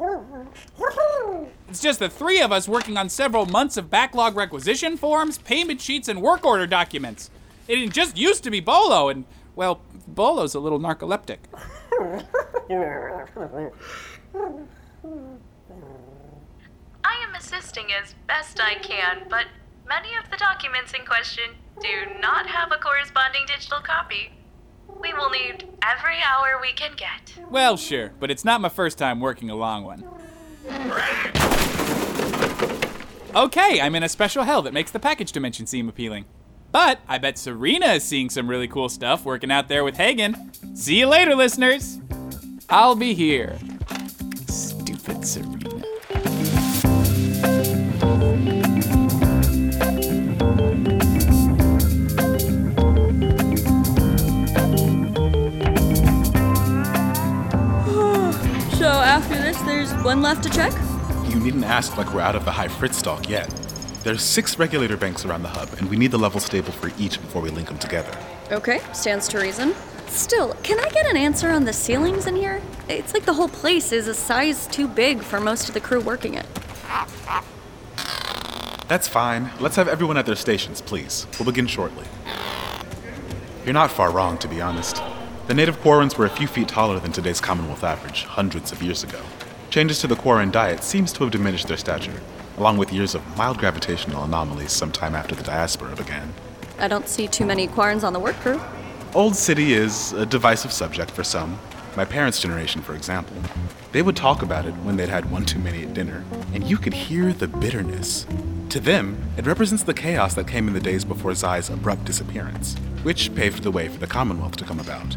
It's 1.68 1.80
just 1.80 2.00
the 2.00 2.08
three 2.08 2.40
of 2.40 2.50
us 2.50 2.66
working 2.66 2.96
on 2.96 3.08
several 3.08 3.46
months 3.46 3.76
of 3.76 3.88
backlog 3.88 4.34
requisition 4.34 4.96
forms, 4.96 5.38
payment 5.38 5.80
sheets, 5.80 6.08
and 6.08 6.20
work 6.20 6.44
order 6.44 6.66
documents. 6.66 7.30
It 7.68 7.92
just 7.92 8.18
used 8.18 8.42
to 8.42 8.50
be 8.50 8.58
Bolo, 8.58 9.08
and, 9.08 9.25
well, 9.54 9.80
Bolo's 10.08 10.56
a 10.56 10.60
little 10.60 10.80
narcoleptic. 10.80 11.38
I 17.04 17.22
am 17.22 17.34
assisting 17.37 17.92
as 17.92 18.16
best 18.26 18.60
I 18.60 18.75
can, 18.75 19.26
but 19.30 19.46
many 19.88 20.16
of 20.16 20.28
the 20.32 20.37
documents 20.37 20.94
in 20.94 21.06
question 21.06 21.50
do 21.80 22.20
not 22.20 22.47
have 22.47 22.73
a 22.73 22.76
corresponding 22.76 23.42
digital 23.47 23.80
copy. 23.80 24.32
We 25.00 25.12
will 25.12 25.30
need 25.30 25.68
every 25.82 26.16
hour 26.23 26.58
we 26.61 26.73
can 26.73 26.92
get. 26.97 27.35
Well, 27.50 27.76
sure, 27.76 28.12
but 28.18 28.30
it's 28.30 28.44
not 28.44 28.61
my 28.61 28.68
first 28.68 28.99
time 28.99 29.20
working 29.20 29.50
a 29.50 29.54
long 29.54 29.85
one. 29.85 30.04
Okay, 33.35 33.80
I'm 33.80 33.94
in 33.94 34.02
a 34.02 34.08
special 34.08 34.44
hell 34.44 34.62
that 34.62 34.73
makes 34.73 34.90
the 34.90 34.99
package 34.99 35.32
dimension 35.32 35.66
seem 35.66 35.88
appealing. 35.88 36.25
But 36.73 37.00
I 37.08 37.18
bet 37.18 37.38
Serena 37.38 37.87
is 37.87 38.04
seeing 38.04 38.28
some 38.28 38.49
really 38.49 38.68
cool 38.68 38.88
stuff 38.88 39.25
working 39.25 39.50
out 39.50 39.68
there 39.68 39.85
with 39.85 39.97
Hagen. 39.97 40.52
See 40.75 40.99
you 40.99 41.06
later, 41.06 41.35
listeners. 41.35 41.99
I'll 42.68 42.97
be 42.97 43.14
here. 43.14 43.58
Stupid 44.49 45.26
Serena. 45.26 45.58
One 60.09 60.23
left 60.23 60.43
to 60.43 60.49
check? 60.49 60.73
You 61.29 61.38
needn't 61.38 61.67
ask 61.67 61.99
like 61.99 62.15
we're 62.15 62.23
out 62.23 62.35
of 62.35 62.47
the 62.47 62.50
high 62.50 62.69
Fritz 62.69 62.97
stock 62.97 63.29
yet. 63.29 63.47
There's 64.05 64.23
six 64.23 64.59
regulator 64.59 64.97
banks 64.97 65.27
around 65.27 65.43
the 65.43 65.50
hub, 65.50 65.69
and 65.77 65.91
we 65.91 65.99
need 65.99 66.12
the 66.12 66.19
level 66.19 66.41
stable 66.41 66.73
for 66.73 66.91
each 66.99 67.21
before 67.21 67.43
we 67.43 67.50
link 67.50 67.69
them 67.69 67.77
together. 67.77 68.17
Okay, 68.50 68.81
stands 68.95 69.29
to 69.29 69.38
reason. 69.38 69.75
Still, 70.07 70.55
can 70.62 70.81
I 70.81 70.88
get 70.88 71.05
an 71.05 71.19
answer 71.19 71.50
on 71.50 71.67
the 71.67 71.75
ceilings 71.75 72.27
in 72.27 72.37
here? 72.37 72.62
It's 72.88 73.12
like 73.12 73.27
the 73.27 73.35
whole 73.35 73.50
place 73.50 73.93
is 73.93 74.09
a 74.09 74.15
size 74.15 74.67
too 74.69 74.88
big 74.88 75.21
for 75.21 75.41
most 75.41 75.69
of 75.69 75.75
the 75.75 75.81
crew 75.81 76.00
working 76.00 76.33
it. 76.33 76.47
That's 78.88 79.09
fine. 79.09 79.50
Let's 79.61 79.77
have 79.77 79.88
everyone 79.88 80.17
at 80.17 80.25
their 80.25 80.37
stations, 80.37 80.81
please. 80.81 81.27
We'll 81.38 81.45
begin 81.45 81.67
shortly. 81.67 82.07
You're 83.67 83.75
not 83.75 83.91
far 83.91 84.11
wrong, 84.11 84.38
to 84.38 84.49
be 84.49 84.62
honest. 84.62 85.03
The 85.49 85.55
native 85.55 85.77
Quarrens 85.83 86.17
were 86.17 86.25
a 86.25 86.31
few 86.31 86.47
feet 86.47 86.69
taller 86.69 86.99
than 86.99 87.12
today's 87.12 87.43
Commonwealth 87.43 87.85
average, 87.85 88.25
hundreds 88.25 88.73
of 88.73 88.83
years 88.83 89.05
ago. 89.05 89.21
Changes 89.70 89.98
to 90.00 90.06
the 90.06 90.16
Quarren 90.16 90.50
diet 90.50 90.82
seems 90.82 91.12
to 91.12 91.25
have 91.25 91.30
diminished 91.30 91.68
their 91.68 91.76
stature, 91.76 92.22
along 92.56 92.78
with 92.78 92.90
years 92.90 93.14
of 93.14 93.37
mild 93.37 93.58
gravitational 93.58 94.25
anomalies 94.25 94.72
sometime 94.72 95.14
after 95.14 95.34
the 95.34 95.42
diaspora 95.42 95.94
began. 95.94 96.32
I 96.78 96.88
don't 96.88 97.06
see 97.06 97.28
too 97.28 97.44
many 97.44 97.68
Quarrens 97.68 98.02
on 98.02 98.14
the 98.14 98.18
work 98.18 98.37
crew. 98.37 98.58
Old 99.14 99.37
City 99.37 99.75
is 99.75 100.14
a 100.14 100.25
divisive 100.25 100.72
subject 100.72 101.10
for 101.10 101.22
some. 101.22 101.58
My 101.96 102.06
parents' 102.06 102.40
generation, 102.40 102.80
for 102.80 102.94
example. 102.94 103.37
They 103.92 104.00
would 104.00 104.16
talk 104.16 104.40
about 104.40 104.64
it 104.64 104.72
when 104.76 104.96
they'd 104.96 105.08
had 105.10 105.30
one 105.30 105.44
too 105.44 105.58
many 105.58 105.82
at 105.82 105.92
dinner, 105.92 106.25
and 106.54 106.64
you 106.64 106.78
could 106.78 106.94
hear 106.94 107.34
the 107.34 107.48
bitterness. 107.48 108.26
To 108.70 108.80
them, 108.80 109.22
it 109.37 109.46
represents 109.46 109.82
the 109.82 109.94
chaos 109.94 110.32
that 110.34 110.48
came 110.48 110.68
in 110.68 110.75
the 110.75 110.80
days 110.80 111.04
before 111.04 111.34
Zai's 111.34 111.68
abrupt 111.68 112.04
disappearance, 112.04 112.75
which 113.02 113.34
paved 113.34 113.62
the 113.62 113.70
way 113.70 113.88
for 113.88 113.98
the 113.98 114.06
Commonwealth 114.06 114.56
to 114.56 114.64
come 114.64 114.80
about. 114.80 115.14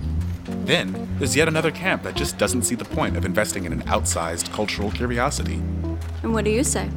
Then, 0.71 1.05
there's 1.17 1.35
yet 1.35 1.49
another 1.49 1.69
camp 1.69 2.03
that 2.03 2.15
just 2.15 2.37
doesn't 2.37 2.61
see 2.61 2.75
the 2.75 2.85
point 2.85 3.17
of 3.17 3.25
investing 3.25 3.65
in 3.65 3.73
an 3.73 3.81
outsized 3.87 4.53
cultural 4.53 4.89
curiosity. 4.89 5.55
And 6.23 6.33
what 6.33 6.45
do 6.45 6.49
you 6.49 6.63
say? 6.63 6.89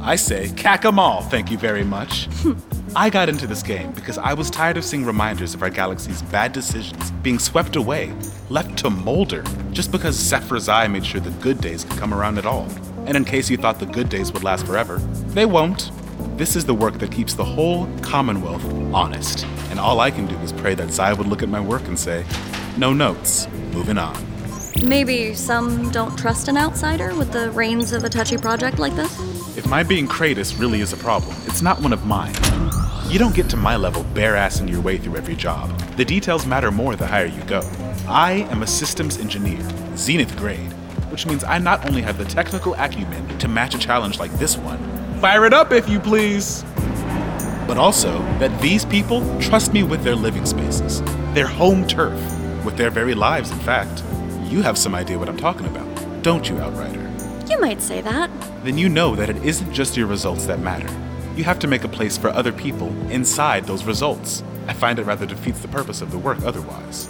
I 0.00 0.16
say, 0.16 0.50
cack 0.56 0.86
'em 0.86 0.98
all, 0.98 1.20
thank 1.20 1.50
you 1.50 1.58
very 1.58 1.84
much. 1.84 2.26
I 2.96 3.10
got 3.10 3.28
into 3.28 3.46
this 3.46 3.62
game 3.62 3.92
because 3.92 4.16
I 4.16 4.32
was 4.32 4.48
tired 4.48 4.78
of 4.78 4.84
seeing 4.86 5.04
reminders 5.04 5.52
of 5.52 5.62
our 5.62 5.68
galaxy's 5.68 6.22
bad 6.22 6.54
decisions 6.54 7.10
being 7.22 7.38
swept 7.38 7.76
away, 7.76 8.14
left 8.48 8.78
to 8.78 8.88
molder, 8.88 9.44
just 9.72 9.92
because 9.92 10.14
Zephyr 10.14 10.58
Zai 10.58 10.88
made 10.88 11.04
sure 11.04 11.20
the 11.20 11.42
good 11.42 11.60
days 11.60 11.84
could 11.84 11.98
come 11.98 12.14
around 12.14 12.38
at 12.38 12.46
all. 12.46 12.66
And 13.04 13.14
in 13.14 13.26
case 13.26 13.50
you 13.50 13.58
thought 13.58 13.78
the 13.78 13.84
good 13.84 14.08
days 14.08 14.32
would 14.32 14.42
last 14.42 14.64
forever, 14.64 14.96
they 15.36 15.44
won't. 15.44 15.90
This 16.38 16.56
is 16.56 16.64
the 16.64 16.72
work 16.74 16.98
that 17.00 17.12
keeps 17.12 17.34
the 17.34 17.44
whole 17.44 17.86
Commonwealth 18.00 18.64
honest. 18.94 19.44
And 19.68 19.78
all 19.78 20.00
I 20.00 20.10
can 20.10 20.26
do 20.26 20.38
is 20.38 20.50
pray 20.50 20.74
that 20.76 20.90
Zai 20.90 21.12
would 21.12 21.26
look 21.26 21.42
at 21.42 21.50
my 21.50 21.60
work 21.60 21.86
and 21.88 21.98
say, 21.98 22.24
no 22.76 22.92
notes, 22.92 23.48
moving 23.72 23.98
on. 23.98 24.16
Maybe 24.82 25.34
some 25.34 25.90
don't 25.90 26.16
trust 26.16 26.48
an 26.48 26.56
outsider 26.56 27.14
with 27.14 27.32
the 27.32 27.50
reins 27.50 27.92
of 27.92 28.04
a 28.04 28.08
touchy 28.08 28.38
project 28.38 28.78
like 28.78 28.94
this? 28.94 29.18
If 29.56 29.66
my 29.66 29.82
being 29.82 30.08
Kratos 30.08 30.58
really 30.58 30.80
is 30.80 30.92
a 30.92 30.96
problem, 30.96 31.36
it's 31.44 31.60
not 31.60 31.80
one 31.80 31.92
of 31.92 32.06
mine. 32.06 32.34
You 33.08 33.18
don't 33.18 33.34
get 33.34 33.50
to 33.50 33.56
my 33.56 33.76
level 33.76 34.04
bare 34.14 34.34
assing 34.34 34.70
your 34.70 34.80
way 34.80 34.96
through 34.96 35.16
every 35.16 35.36
job. 35.36 35.70
The 35.96 36.04
details 36.04 36.46
matter 36.46 36.70
more 36.70 36.96
the 36.96 37.06
higher 37.06 37.26
you 37.26 37.42
go. 37.44 37.60
I 38.08 38.46
am 38.50 38.62
a 38.62 38.66
systems 38.66 39.18
engineer, 39.18 39.60
zenith 39.96 40.34
grade, 40.38 40.72
which 41.10 41.26
means 41.26 41.44
I 41.44 41.58
not 41.58 41.86
only 41.86 42.00
have 42.00 42.16
the 42.16 42.24
technical 42.24 42.74
acumen 42.74 43.38
to 43.38 43.48
match 43.48 43.74
a 43.74 43.78
challenge 43.78 44.18
like 44.18 44.32
this 44.38 44.56
one, 44.56 44.78
fire 45.20 45.44
it 45.44 45.52
up 45.52 45.72
if 45.72 45.88
you 45.88 46.00
please, 46.00 46.64
but 47.66 47.76
also 47.76 48.18
that 48.38 48.58
these 48.62 48.86
people 48.86 49.20
trust 49.38 49.74
me 49.74 49.82
with 49.82 50.02
their 50.02 50.16
living 50.16 50.46
spaces, 50.46 51.02
their 51.34 51.46
home 51.46 51.86
turf, 51.86 52.18
with 52.64 52.76
their 52.76 52.90
very 52.90 53.14
lives, 53.14 53.50
in 53.50 53.58
fact. 53.60 54.02
You 54.50 54.62
have 54.62 54.78
some 54.78 54.94
idea 54.94 55.18
what 55.18 55.28
I'm 55.28 55.36
talking 55.36 55.66
about, 55.66 56.22
don't 56.22 56.48
you, 56.48 56.58
Outrider? 56.58 57.00
You 57.48 57.60
might 57.60 57.82
say 57.82 58.00
that. 58.00 58.30
Then 58.64 58.78
you 58.78 58.88
know 58.88 59.16
that 59.16 59.28
it 59.30 59.36
isn't 59.44 59.72
just 59.72 59.96
your 59.96 60.06
results 60.06 60.46
that 60.46 60.60
matter. 60.60 60.88
You 61.36 61.44
have 61.44 61.58
to 61.60 61.66
make 61.66 61.84
a 61.84 61.88
place 61.88 62.16
for 62.18 62.28
other 62.28 62.52
people 62.52 62.88
inside 63.10 63.64
those 63.64 63.84
results. 63.84 64.42
I 64.68 64.72
find 64.72 64.98
it 64.98 65.04
rather 65.04 65.26
defeats 65.26 65.60
the 65.60 65.68
purpose 65.68 66.02
of 66.02 66.10
the 66.10 66.18
work 66.18 66.42
otherwise. 66.44 67.08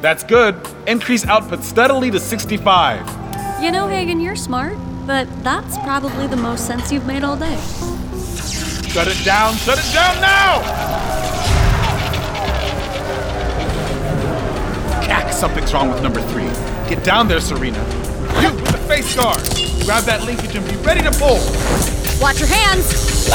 That's 0.00 0.24
good. 0.24 0.56
Increase 0.86 1.26
output 1.26 1.64
steadily 1.64 2.10
to 2.10 2.20
65. 2.20 3.62
You 3.62 3.70
know, 3.70 3.88
Hagen, 3.88 4.20
you're 4.20 4.36
smart, 4.36 4.76
but 5.06 5.26
that's 5.42 5.78
probably 5.78 6.26
the 6.26 6.36
most 6.36 6.66
sense 6.66 6.92
you've 6.92 7.06
made 7.06 7.24
all 7.24 7.36
day. 7.36 7.58
Shut 8.88 9.08
it 9.08 9.24
down, 9.24 9.54
shut 9.54 9.78
it 9.78 9.92
down 9.92 10.20
now! 10.20 11.63
Something's 15.44 15.74
wrong 15.74 15.90
with 15.90 16.02
number 16.02 16.22
three. 16.22 16.46
Get 16.88 17.04
down 17.04 17.28
there, 17.28 17.38
Serena. 17.38 17.76
You 18.40 18.50
with 18.50 18.72
the 18.72 18.78
face 18.88 19.14
guard. 19.14 19.42
Grab 19.84 20.04
that 20.04 20.24
linkage 20.24 20.56
and 20.56 20.66
be 20.66 20.74
ready 20.76 21.02
to 21.02 21.10
pull. 21.10 21.36
Watch 22.18 22.40
your 22.40 22.48
hands! 22.48 23.28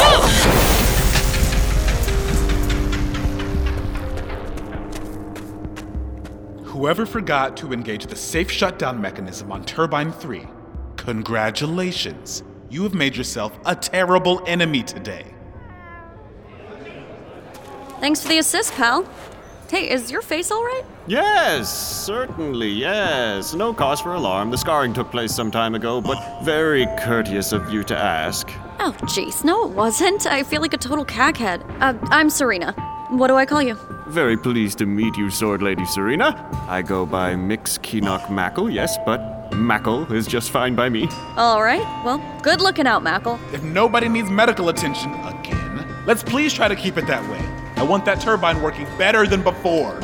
Whoever 6.64 7.06
forgot 7.06 7.56
to 7.58 7.72
engage 7.72 8.06
the 8.06 8.16
safe 8.16 8.50
shutdown 8.50 9.00
mechanism 9.00 9.52
on 9.52 9.64
Turbine 9.64 10.10
3, 10.10 10.48
congratulations. 10.96 12.42
You 12.70 12.82
have 12.82 12.94
made 12.94 13.14
yourself 13.14 13.56
a 13.64 13.76
terrible 13.76 14.42
enemy 14.48 14.82
today. 14.82 15.32
Thanks 18.00 18.20
for 18.20 18.28
the 18.28 18.38
assist, 18.38 18.72
pal. 18.72 19.06
Hey, 19.70 19.88
is 19.88 20.10
your 20.10 20.20
face 20.20 20.50
all 20.50 20.64
right? 20.64 20.82
Yes, 21.06 21.72
certainly, 22.04 22.68
yes. 22.70 23.54
No 23.54 23.72
cause 23.72 24.00
for 24.00 24.14
alarm. 24.14 24.50
The 24.50 24.58
scarring 24.58 24.92
took 24.92 25.12
place 25.12 25.32
some 25.32 25.52
time 25.52 25.76
ago, 25.76 26.00
but 26.00 26.42
very 26.42 26.86
courteous 26.98 27.52
of 27.52 27.72
you 27.72 27.84
to 27.84 27.96
ask. 27.96 28.50
Oh, 28.80 28.96
jeez, 29.02 29.44
no, 29.44 29.68
it 29.68 29.76
wasn't. 29.76 30.26
I 30.26 30.42
feel 30.42 30.60
like 30.60 30.74
a 30.74 30.76
total 30.76 31.04
caghead. 31.04 31.62
Uh, 31.80 31.94
I'm 32.10 32.30
Serena. 32.30 32.72
What 33.10 33.28
do 33.28 33.36
I 33.36 33.46
call 33.46 33.62
you? 33.62 33.76
Very 34.08 34.36
pleased 34.36 34.78
to 34.78 34.86
meet 34.86 35.16
you, 35.16 35.30
Sword 35.30 35.62
Lady 35.62 35.84
Serena. 35.84 36.48
I 36.68 36.82
go 36.82 37.06
by 37.06 37.36
Mix 37.36 37.78
Keenock 37.78 38.28
Mackle, 38.28 38.68
yes, 38.68 38.98
but 39.06 39.52
Mackle 39.52 40.12
is 40.12 40.26
just 40.26 40.50
fine 40.50 40.74
by 40.74 40.88
me. 40.88 41.08
All 41.36 41.62
right, 41.62 41.86
well, 42.04 42.20
good 42.42 42.60
looking 42.60 42.88
out, 42.88 43.04
Mackle. 43.04 43.38
If 43.52 43.62
nobody 43.62 44.08
needs 44.08 44.30
medical 44.30 44.68
attention 44.68 45.12
again, 45.12 45.86
let's 46.06 46.24
please 46.24 46.52
try 46.52 46.66
to 46.66 46.74
keep 46.74 46.96
it 46.96 47.06
that 47.06 47.22
way. 47.30 47.59
I 47.80 47.82
want 47.82 48.04
that 48.04 48.20
turbine 48.20 48.60
working 48.60 48.84
better 48.98 49.26
than 49.26 49.42
before. 49.42 49.94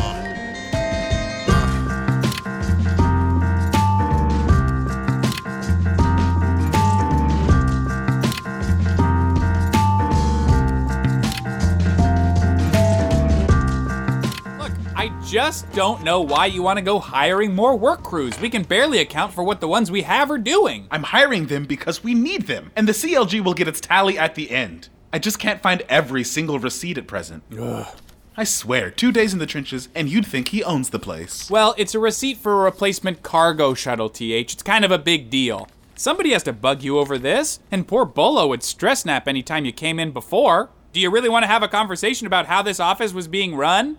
Look, 14.59 14.73
I 14.95 15.13
just 15.27 15.71
don't 15.73 16.03
know 16.03 16.23
why 16.23 16.47
you 16.47 16.63
want 16.63 16.79
to 16.79 16.83
go 16.83 16.99
hiring 16.99 17.55
more 17.55 17.77
work 17.77 18.03
crews. 18.03 18.41
We 18.41 18.49
can 18.49 18.63
barely 18.63 19.01
account 19.01 19.35
for 19.35 19.45
what 19.45 19.61
the 19.61 19.69
ones 19.69 19.91
we 19.91 20.01
have 20.01 20.31
are 20.31 20.39
doing. 20.39 20.87
I'm 20.91 21.03
hiring 21.03 21.45
them 21.45 21.67
because 21.67 22.03
we 22.03 22.15
need 22.15 22.47
them, 22.47 22.73
and 22.75 22.89
the 22.89 22.93
CLG 22.93 23.45
will 23.45 23.53
get 23.53 23.69
its 23.69 23.83
tally 23.83 24.19
at 24.19 24.35
the 24.35 24.51
end. 24.51 24.89
I 25.17 25.19
just 25.19 25.39
can't 25.39 25.63
find 25.63 25.83
every 25.89 26.23
single 26.23 26.59
receipt 26.59 26.99
at 26.99 27.07
present. 27.07 27.43
I 28.37 28.45
swear, 28.45 28.91
two 28.91 29.11
days 29.11 29.33
in 29.33 29.39
the 29.39 29.47
trenches, 29.47 29.89
and 29.95 30.11
you'd 30.11 30.27
think 30.27 30.49
he 30.49 30.63
owns 30.63 30.91
the 30.91 30.99
place. 30.99 31.51
Well, 31.51 31.75
it's 31.79 31.95
a 31.95 31.99
receipt 31.99 32.37
for 32.37 32.53
a 32.53 32.65
replacement 32.65 33.23
cargo 33.23 33.73
shuttle, 33.73 34.11
TH. 34.11 34.53
It's 34.53 34.63
kind 34.63 34.85
of 34.85 34.91
a 34.91 34.99
big 34.99 35.31
deal. 35.31 35.69
Somebody 35.95 36.33
has 36.33 36.43
to 36.43 36.53
bug 36.53 36.83
you 36.83 36.99
over 36.99 37.17
this, 37.17 37.61
and 37.71 37.89
poor 37.89 38.05
Bolo 38.05 38.47
would 38.49 38.63
stress 38.63 39.05
snap 39.05 39.27
anytime 39.27 39.65
you 39.65 39.73
came 39.73 39.99
in 39.99 40.13
before. 40.13 40.69
Do 40.93 41.01
you 41.01 41.11
really 41.11 41.31
want 41.31 41.45
to 41.45 41.49
have 41.49 41.63
a 41.63 41.69
conversation 41.69 42.27
about 42.27 42.45
how 42.45 42.61
this 42.61 42.79
office 42.79 43.15
was 43.15 43.27
being 43.27 43.57
run? 43.57 43.97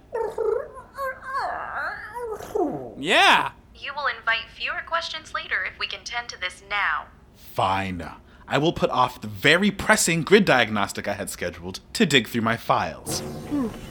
Yeah. 3.00 3.54
You 3.76 3.92
will 3.96 4.06
invite 4.06 4.52
fewer 4.56 4.84
questions 4.86 5.34
later 5.34 5.66
if 5.66 5.80
we 5.80 5.88
can 5.88 6.04
tend 6.04 6.30
to 6.30 6.40
this 6.40 6.62
now. 6.70 7.08
Fine. 7.36 8.08
I 8.48 8.58
will 8.58 8.72
put 8.74 8.90
off 8.90 9.20
the 9.22 9.28
very 9.28 9.72
pressing 9.72 10.24
grid 10.24 10.46
diagnostic 10.46 11.08
I 11.08 11.14
had 11.14 11.30
scheduled 11.30 11.80
to 11.94 12.06
dig 12.06 12.28
through 12.30 12.42
my 12.42 12.56
files. 12.56 13.22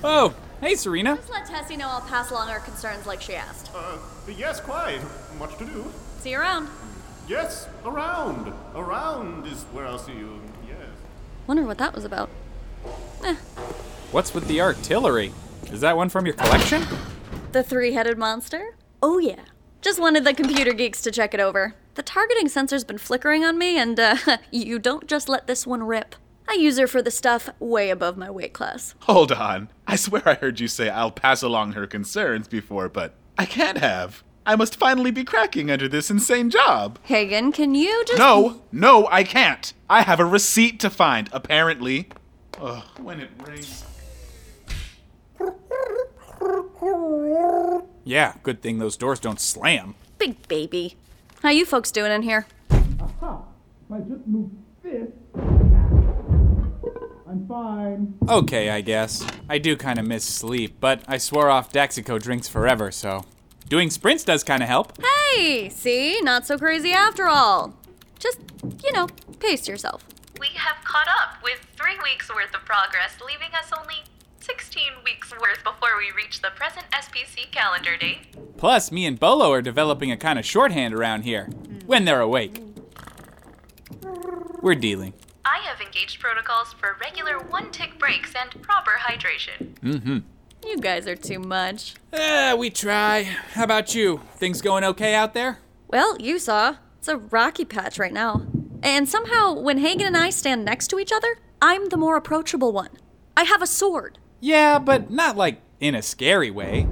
Oh, 0.03 0.35
hey, 0.61 0.75
Serena. 0.75 1.17
Just 1.17 1.31
let 1.31 1.47
Tessie 1.47 1.77
know 1.77 1.89
I'll 1.89 2.01
pass 2.01 2.31
along 2.31 2.49
our 2.49 2.61
concerns 2.61 3.07
like 3.07 3.21
she 3.21 3.35
asked. 3.35 3.71
Uh, 3.75 3.99
yes, 4.37 4.61
quite. 4.61 5.01
Much 5.39 5.57
to 5.59 5.67
do. 5.67 5.85
See 6.21 6.31
you 6.31 6.39
around. 6.39 6.69
Yes, 7.29 7.69
around. 7.85 8.53
Around 8.75 9.47
is 9.47 9.65
where 9.65 9.87
I'll 9.87 9.99
see 9.99 10.13
you. 10.15 10.41
Yes. 10.67 10.79
Wonder 11.47 11.65
what 11.65 11.79
that 11.79 11.95
was 11.95 12.05
about. 12.05 12.31
Eh, 13.25 13.35
What's 14.13 14.33
with 14.33 14.47
the 14.49 14.61
artillery? 14.63 15.33
Is 15.71 15.81
that 15.83 15.97
one 15.97 16.09
from 16.09 16.25
your 16.25 16.35
collection? 16.35 16.83
The 17.53 17.63
three 17.63 17.93
headed 17.93 18.17
monster? 18.17 18.77
Oh, 19.03 19.19
yeah. 19.19 19.41
Just 19.83 20.01
wanted 20.01 20.25
the 20.25 20.33
computer 20.33 20.73
geeks 20.73 21.03
to 21.03 21.11
check 21.11 21.35
it 21.35 21.41
over. 21.41 21.75
The 21.97 22.03
targeting 22.03 22.49
sensor's 22.49 22.85
been 22.85 22.99
flickering 22.99 23.43
on 23.43 23.57
me, 23.57 23.79
and 23.79 23.99
uh, 23.99 24.17
you 24.51 24.79
don't 24.79 25.07
just 25.07 25.31
let 25.31 25.47
this 25.47 25.67
one 25.67 25.83
rip. 25.83 26.15
I 26.47 26.53
use 26.53 26.79
her 26.79 26.87
for 26.87 27.01
the 27.01 27.11
stuff 27.11 27.49
way 27.59 27.89
above 27.89 28.19
my 28.19 28.31
weight 28.31 28.53
class. 28.53 28.95
Hold 29.01 29.33
on. 29.33 29.71
I 29.87 29.97
swear 29.97 30.23
I 30.29 30.35
heard 30.35 30.61
you 30.61 30.69
say 30.69 30.91
I'll 30.91 31.11
pass 31.11 31.43
along 31.43 31.73
her 31.73 31.87
concerns 31.87 32.49
before, 32.49 32.91
but 32.91 33.15
I 33.39 33.47
can't 33.47 33.79
have. 33.79 34.23
I 34.45 34.57
must 34.57 34.77
finally 34.77 35.11
be 35.11 35.25
cracking 35.25 35.71
under 35.71 35.89
this 35.89 36.11
insane 36.11 36.51
job. 36.51 36.99
Hagen, 37.03 37.51
can 37.51 37.75
you 37.75 38.05
just. 38.05 38.19
No, 38.19 38.63
no, 38.71 39.09
I 39.11 39.25
can't. 39.25 39.73
I 39.89 40.03
have 40.03 40.21
a 40.21 40.25
receipt 40.27 40.79
to 40.81 40.91
find, 40.91 41.31
apparently. 41.33 42.11
Ugh, 42.61 42.85
when 43.01 43.21
it 43.21 43.31
rains. 43.43 43.85
Yeah, 48.05 48.35
good 48.43 48.61
thing 48.61 48.81
those 48.81 48.99
doors 48.99 49.19
don't 49.19 49.41
slam. 49.41 49.95
Big 50.19 50.47
baby. 50.47 50.97
How 51.43 51.51
you 51.51 51.65
folks 51.65 51.91
doing 51.91 52.13
in 52.13 52.23
here? 52.23 52.47
I 53.89 53.99
just 54.01 54.27
moved 54.27 54.55
this. 54.83 55.09
I'm 57.29 57.47
fine. 57.49 58.15
Okay, 58.29 58.71
I 58.71 58.81
guess. 58.81 59.25
I 59.49 59.59
do 59.59 59.77
kind 59.77 59.99
of 59.99 60.07
miss 60.07 60.25
sleep, 60.25 60.79
but 60.81 61.03
I 61.07 61.19
swore 61.19 61.49
off 61.51 61.73
Daxico 61.73 62.21
drinks 62.21 62.49
forever, 62.49 62.91
so. 62.91 63.25
Doing 63.69 63.91
sprints 63.91 64.25
does 64.25 64.43
kind 64.43 64.63
of 64.63 64.69
help. 64.69 64.93
Hey, 65.35 65.69
see? 65.69 66.21
Not 66.21 66.47
so 66.47 66.59
crazy 66.59 66.93
after 66.93 67.29
all. 67.29 67.75
Just, 68.19 68.41
you 68.85 68.93
know, 68.93 69.07
pace 69.39 69.69
yourself. 69.69 70.05
We 70.41 70.49
have 70.55 70.85
caught 70.85 71.09
up 71.09 71.43
with 71.43 71.59
three 71.77 71.99
weeks 72.03 72.29
worth 72.29 72.55
of 72.55 72.65
progress, 72.65 73.17
leaving 73.27 73.55
us 73.57 73.71
only 73.79 73.97
16 74.47 74.83
weeks 75.05 75.33
worth 75.33 75.65
before 75.65 75.99
we 75.99 76.13
reach 76.17 76.41
the 76.41 76.51
present 76.55 76.87
SPC 76.93 77.51
calendar 77.51 77.97
date. 77.97 78.19
Plus, 78.57 78.93
me 78.93 79.05
and 79.05 79.19
Bolo 79.19 79.51
are 79.51 79.61
developing 79.61 80.13
a 80.13 80.17
kind 80.17 80.39
of 80.39 80.47
shorthand 80.47 80.95
around 80.95 81.23
here. 81.23 81.47
When 81.85 82.05
they're 82.05 82.21
awake. 82.21 82.63
We're 84.63 84.77
dealing. 84.77 85.15
I 85.45 85.59
have 85.65 85.81
engaged 85.81 86.21
protocols 86.21 86.73
for 86.75 86.97
regular 87.01 87.39
one 87.39 87.73
tick 87.73 87.99
breaks 87.99 88.35
and 88.41 88.63
proper 88.63 88.93
hydration. 89.01 89.75
Mhm. 89.81 90.23
You 90.65 90.79
guys 90.79 91.09
are 91.09 91.17
too 91.17 91.41
much. 91.41 91.95
Eh, 92.13 92.55
we 92.55 92.71
try. 92.71 93.25
How 93.55 93.65
about 93.65 93.95
you? 93.97 94.21
Things 94.37 94.63
going 94.63 94.85
okay 94.85 95.15
out 95.15 95.35
there? 95.35 95.59
Well, 95.89 96.17
you 96.19 96.39
saw. 96.39 96.77
It's 96.99 97.09
a 97.09 97.17
rocky 97.17 97.65
patch 97.65 97.99
right 97.99 98.13
now. 98.13 98.43
And 98.83 99.09
somehow, 99.09 99.55
when 99.55 99.79
Hagen 99.79 100.07
and 100.07 100.17
I 100.17 100.31
stand 100.31 100.65
next 100.65 100.87
to 100.89 100.99
each 101.01 101.13
other, 101.13 101.39
I'm 101.61 101.89
the 101.89 101.97
more 101.97 102.17
approachable 102.17 102.73
one. 102.73 102.91
I 103.37 103.43
have 103.45 103.61
a 103.63 103.67
sword. 103.67 104.19
Yeah, 104.41 104.79
but 104.79 105.11
not 105.11 105.37
like 105.37 105.61
in 105.81 105.95
a 105.95 106.03
scary 106.03 106.51
way. 106.51 106.87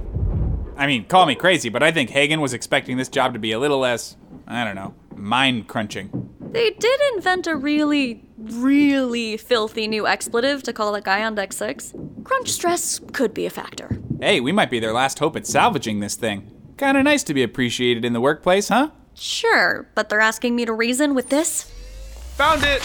I 0.77 0.87
mean, 0.87 1.05
call 1.05 1.25
me 1.25 1.35
crazy, 1.35 1.69
but 1.69 1.83
I 1.83 1.91
think 1.91 2.09
Hagen 2.09 2.41
was 2.41 2.53
expecting 2.53 2.97
this 2.97 3.09
job 3.09 3.33
to 3.33 3.39
be 3.39 3.51
a 3.51 3.59
little 3.59 3.79
less, 3.79 4.17
I 4.47 4.63
don't 4.63 4.75
know, 4.75 4.93
mind 5.15 5.67
crunching. 5.67 6.29
They 6.39 6.71
did 6.71 6.99
invent 7.13 7.47
a 7.47 7.55
really, 7.55 8.23
really 8.37 9.37
filthy 9.37 9.87
new 9.87 10.05
expletive 10.07 10.63
to 10.63 10.73
call 10.73 10.95
a 10.95 11.01
guy 11.01 11.23
on 11.23 11.35
deck 11.35 11.53
six. 11.53 11.93
Crunch 12.23 12.49
stress 12.49 12.99
could 13.13 13.33
be 13.33 13.45
a 13.45 13.49
factor. 13.49 13.99
Hey, 14.19 14.39
we 14.39 14.51
might 14.51 14.69
be 14.69 14.79
their 14.79 14.93
last 14.93 15.19
hope 15.19 15.35
at 15.35 15.47
salvaging 15.47 15.99
this 15.99 16.15
thing. 16.15 16.51
Kinda 16.77 17.03
nice 17.03 17.23
to 17.23 17.33
be 17.33 17.43
appreciated 17.43 18.03
in 18.03 18.13
the 18.13 18.21
workplace, 18.21 18.69
huh? 18.69 18.91
Sure, 19.13 19.89
but 19.95 20.09
they're 20.09 20.19
asking 20.19 20.55
me 20.55 20.65
to 20.65 20.73
reason 20.73 21.15
with 21.15 21.29
this? 21.29 21.71
Found 22.35 22.63
it! 22.63 22.81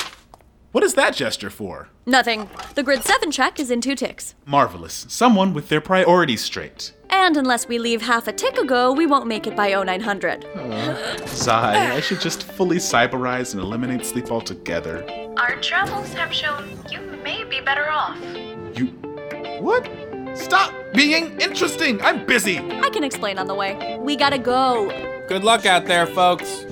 What 0.72 0.84
is 0.84 0.94
that 0.94 1.16
gesture 1.16 1.50
for? 1.50 1.88
Nothing. 2.06 2.48
The 2.76 2.84
grid 2.84 3.02
7 3.02 3.32
check 3.32 3.58
is 3.58 3.72
in 3.72 3.80
two 3.80 3.96
ticks. 3.96 4.36
Marvelous. 4.46 5.04
Someone 5.08 5.52
with 5.52 5.68
their 5.68 5.80
priorities 5.80 6.44
straight. 6.44 6.92
And 7.08 7.36
unless 7.36 7.66
we 7.66 7.78
leave 7.80 8.02
half 8.02 8.28
a 8.28 8.32
tick 8.32 8.56
ago, 8.56 8.92
we 8.92 9.04
won't 9.04 9.26
make 9.26 9.48
it 9.48 9.56
by 9.56 9.70
0900. 9.70 10.46
Sigh, 11.28 11.96
I 11.96 12.00
should 12.00 12.20
just 12.20 12.44
fully 12.44 12.76
cyberize 12.76 13.52
and 13.52 13.60
eliminate 13.60 14.06
sleep 14.06 14.30
altogether. 14.30 15.04
Our 15.38 15.56
travels 15.56 16.12
have 16.12 16.32
shown 16.32 16.78
you 16.88 17.00
may 17.24 17.42
be 17.42 17.60
better 17.60 17.90
off. 17.90 18.16
You. 18.76 18.86
What? 19.60 19.90
Stop 20.34 20.72
being 20.94 21.38
interesting! 21.40 22.00
I'm 22.00 22.24
busy! 22.24 22.58
I 22.58 22.90
can 22.90 23.02
explain 23.02 23.38
on 23.38 23.48
the 23.48 23.54
way. 23.56 23.98
We 24.00 24.14
gotta 24.14 24.38
go. 24.38 24.88
Good 25.26 25.42
luck 25.42 25.66
out 25.66 25.86
there, 25.86 26.06
folks. 26.06 26.64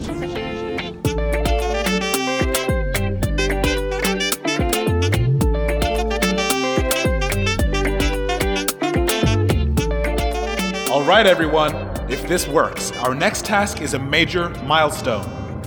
Right, 11.09 11.27
everyone. 11.27 11.75
If 12.11 12.29
this 12.29 12.47
works, 12.47 12.92
our 12.99 13.14
next 13.14 13.47
task 13.47 13.81
is 13.81 13.94
a 13.94 13.99
major 13.99 14.51
milestone. 14.64 15.25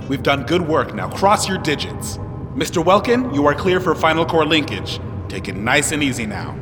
We've 0.07 0.21
done 0.21 0.43
good 0.43 0.61
work, 0.61 0.93
now 0.93 1.09
cross 1.09 1.49
your 1.49 1.57
digits. 1.57 2.17
Mr. 2.53 2.85
Welkin, 2.85 3.33
you 3.33 3.47
are 3.47 3.55
clear 3.55 3.79
for 3.79 3.95
final 3.95 4.23
core 4.23 4.45
linkage. 4.45 4.99
Take 5.29 5.47
it 5.47 5.55
nice 5.55 5.93
and 5.93 6.03
easy 6.03 6.27
now. 6.27 6.55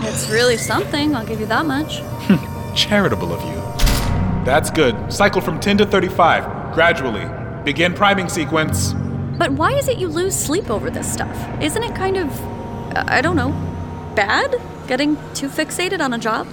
It's 0.00 0.28
really 0.28 0.58
something, 0.58 1.14
I'll 1.14 1.24
give 1.24 1.40
you 1.40 1.46
that 1.46 1.64
much. 1.64 2.02
Charitable 2.76 3.32
of 3.32 3.42
you. 3.42 3.54
That's 4.44 4.70
good. 4.70 5.10
Cycle 5.10 5.40
from 5.40 5.58
10 5.58 5.78
to 5.78 5.86
35, 5.86 6.74
gradually. 6.74 7.24
Begin 7.64 7.94
priming 7.94 8.28
sequence. 8.28 8.92
But 9.38 9.52
why 9.52 9.72
is 9.72 9.88
it 9.88 9.96
you 9.96 10.08
lose 10.08 10.36
sleep 10.36 10.68
over 10.68 10.90
this 10.90 11.10
stuff? 11.10 11.62
Isn't 11.62 11.82
it 11.82 11.94
kind 11.94 12.18
of, 12.18 12.38
I 12.94 13.22
don't 13.22 13.36
know, 13.36 13.52
bad? 14.14 14.60
Getting 14.88 15.16
too 15.32 15.48
fixated 15.48 16.00
on 16.00 16.12
a 16.12 16.18
job? 16.18 16.46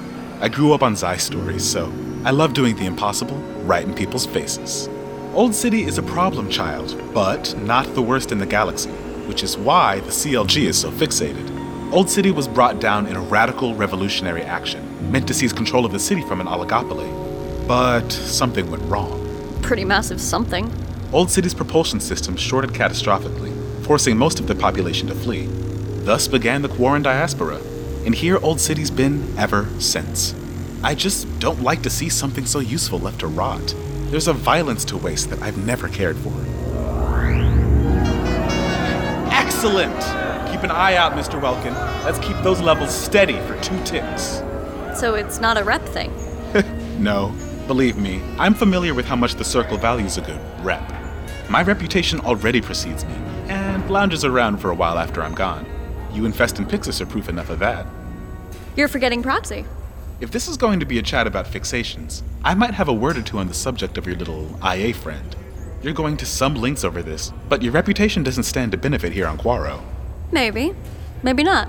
I 0.44 0.50
grew 0.50 0.74
up 0.74 0.84
on 0.84 0.98
Zai 0.98 1.16
stories, 1.16 1.64
so 1.64 1.90
I 2.26 2.32
love 2.32 2.54
doing 2.54 2.76
the 2.76 2.86
impossible 2.86 3.38
right 3.64 3.86
in 3.86 3.94
people's 3.94 4.26
faces. 4.26 4.90
Old 5.34 5.56
City 5.56 5.84
is 5.84 5.98
a 5.98 6.04
problem 6.04 6.50
child, 6.50 7.02
but 7.14 7.58
not 7.60 7.96
the 7.96 8.02
worst 8.02 8.34
in 8.34 8.40
the 8.40 8.46
galaxy, 8.46 8.90
which 9.26 9.42
is 9.42 9.58
why 9.58 10.02
the 10.02 10.12
CLG 10.12 10.64
is 10.64 10.78
so 10.78 10.92
fixated. 10.92 11.50
Old 11.94 12.10
City 12.10 12.30
was 12.30 12.50
brought 12.50 12.82
down 12.82 13.08
in 13.08 13.16
a 13.16 13.22
radical 13.22 13.74
revolutionary 13.74 14.42
action, 14.42 15.10
meant 15.10 15.30
to 15.30 15.34
seize 15.34 15.54
control 15.54 15.86
of 15.86 15.94
the 15.94 16.00
city 16.00 16.24
from 16.24 16.42
an 16.42 16.48
oligopoly. 16.48 17.08
But 17.66 18.12
something 18.12 18.70
went 18.70 18.84
wrong. 18.84 19.62
Pretty 19.62 19.86
massive 19.86 20.20
something. 20.20 20.70
Old 21.14 21.32
City's 21.32 21.54
propulsion 21.54 22.02
system 22.02 22.36
shorted 22.36 22.72
catastrophically, 22.72 23.54
forcing 23.86 24.18
most 24.18 24.42
of 24.42 24.48
the 24.48 24.56
population 24.56 25.08
to 25.08 25.16
flee. 25.16 25.48
Thus 26.04 26.28
began 26.28 26.64
the 26.64 26.68
Quarren 26.68 27.02
diaspora, 27.02 27.62
and 28.06 28.14
here 28.14 28.38
Old 28.44 28.60
City's 28.60 28.92
been 28.92 29.34
ever 29.38 29.68
since. 29.80 30.36
I 30.84 30.96
just 30.96 31.28
don't 31.40 31.62
like 31.62 31.82
to 31.84 31.90
see 31.90 32.10
something 32.10 32.46
so 32.46 32.60
useful 32.60 33.00
left 33.00 33.20
to 33.22 33.28
rot. 33.28 33.74
There's 34.12 34.28
a 34.28 34.34
violence 34.34 34.84
to 34.86 34.98
waste 34.98 35.30
that 35.30 35.42
I've 35.42 35.58
never 35.66 35.88
cared 35.88 36.18
for. 36.18 36.34
Excellent! 39.32 39.96
Keep 40.52 40.64
an 40.64 40.72
eye 40.72 40.96
out, 40.96 41.14
Mr. 41.14 41.42
Welkin. 41.42 41.74
Let's 42.04 42.20
keep 42.20 42.38
those 42.44 42.62
levels 42.62 42.94
steady 42.94 43.40
for 43.48 43.60
two 43.62 43.82
ticks. 43.84 44.44
So 44.96 45.16
it's 45.16 45.40
not 45.40 45.58
a 45.58 45.64
rep 45.64 45.84
thing. 45.86 46.12
No, 47.00 47.36
believe 47.68 47.98
me, 47.98 48.22
I'm 48.38 48.54
familiar 48.54 48.94
with 48.94 49.06
how 49.06 49.16
much 49.16 49.34
the 49.36 49.44
circle 49.44 49.78
values 49.78 50.18
a 50.18 50.22
good 50.22 50.40
rep. 50.64 50.94
My 51.50 51.62
reputation 51.64 52.20
already 52.22 52.62
precedes 52.62 53.04
me, 53.04 53.14
and 53.48 53.90
lounges 53.90 54.24
around 54.24 54.58
for 54.60 54.70
a 54.70 54.76
while 54.76 54.98
after 54.98 55.22
I'm 55.22 55.34
gone. 55.34 55.66
You 56.14 56.26
and 56.26 56.36
Festin 56.36 56.66
Pixis 56.66 57.02
are 57.02 57.06
proof 57.06 57.28
enough 57.28 57.50
of 57.50 57.60
that. 57.60 57.88
You're 58.76 58.88
forgetting 58.88 59.24
proxy. 59.24 59.66
If 60.22 60.32
this 60.32 60.48
is 60.48 60.58
going 60.58 60.80
to 60.80 60.86
be 60.86 61.00
a 61.00 61.02
chat 61.02 61.28
about 61.28 61.48
fixations, 61.48 62.22
I 62.44 62.54
might 62.54 62.76
have 62.76 62.88
a 62.88 62.94
word 62.94 63.18
or 63.18 63.24
two 63.24 63.40
on 63.40 63.48
the 63.48 63.54
subject 63.54 63.98
of 63.98 64.06
your 64.06 64.16
little 64.16 64.48
IA 64.64 64.94
friend. 64.94 65.36
You're 65.82 65.94
going 65.94 66.16
to 66.18 66.26
some 66.26 66.56
lengths 66.56 66.84
over 66.84 67.02
this, 67.02 67.34
but 67.50 67.62
your 67.62 67.74
reputation 67.74 68.24
doesn't 68.24 68.44
stand 68.44 68.72
to 68.72 68.78
benefit 68.78 69.12
here 69.12 69.28
on 69.28 69.38
Quaro. 69.38 69.82
Maybe. 70.32 70.74
Maybe 71.24 71.44
not. 71.44 71.68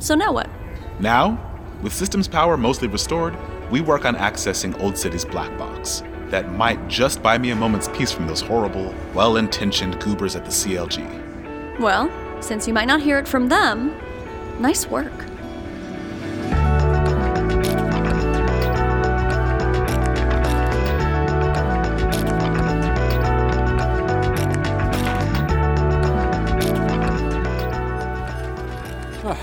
So 0.00 0.14
now 0.14 0.32
what? 0.32 0.50
Now, 0.98 1.38
with 1.82 1.92
systems 1.92 2.28
power 2.28 2.56
mostly 2.56 2.88
restored, 2.88 3.36
we 3.70 3.80
work 3.80 4.04
on 4.04 4.16
accessing 4.16 4.78
Old 4.82 4.98
City's 4.98 5.24
black 5.24 5.56
box. 5.56 6.02
That 6.28 6.52
might 6.52 6.88
just 6.88 7.22
buy 7.22 7.38
me 7.38 7.50
a 7.50 7.56
moment's 7.56 7.88
peace 7.88 8.12
from 8.12 8.26
those 8.26 8.40
horrible, 8.40 8.94
well 9.14 9.36
intentioned 9.36 10.00
goobers 10.00 10.36
at 10.36 10.44
the 10.44 10.50
CLG. 10.50 11.78
Well, 11.78 12.10
since 12.42 12.66
you 12.66 12.74
might 12.74 12.86
not 12.86 13.00
hear 13.00 13.18
it 13.18 13.28
from 13.28 13.48
them, 13.48 13.96
nice 14.60 14.86
work. 14.86 15.12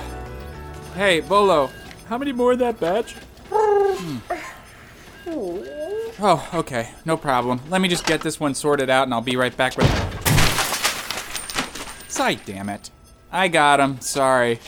Hey, 0.95 1.21
Bolo, 1.21 1.69
how 2.07 2.17
many 2.17 2.33
more 2.33 2.51
of 2.51 2.59
that 2.59 2.77
batch? 2.79 3.15
Hmm. 3.51 4.17
Oh, 6.21 6.49
okay, 6.53 6.89
no 7.05 7.15
problem. 7.15 7.61
Let 7.69 7.79
me 7.79 7.87
just 7.87 8.05
get 8.05 8.19
this 8.19 8.39
one 8.39 8.53
sorted 8.53 8.89
out 8.89 9.03
and 9.03 9.13
I'll 9.13 9.21
be 9.21 9.37
right 9.37 9.55
back 9.55 9.77
with. 9.77 10.08
Sight, 12.19 12.45
damn 12.45 12.67
it. 12.67 12.89
I 13.31 13.47
got 13.47 13.79
him, 13.79 14.01
sorry. 14.01 14.59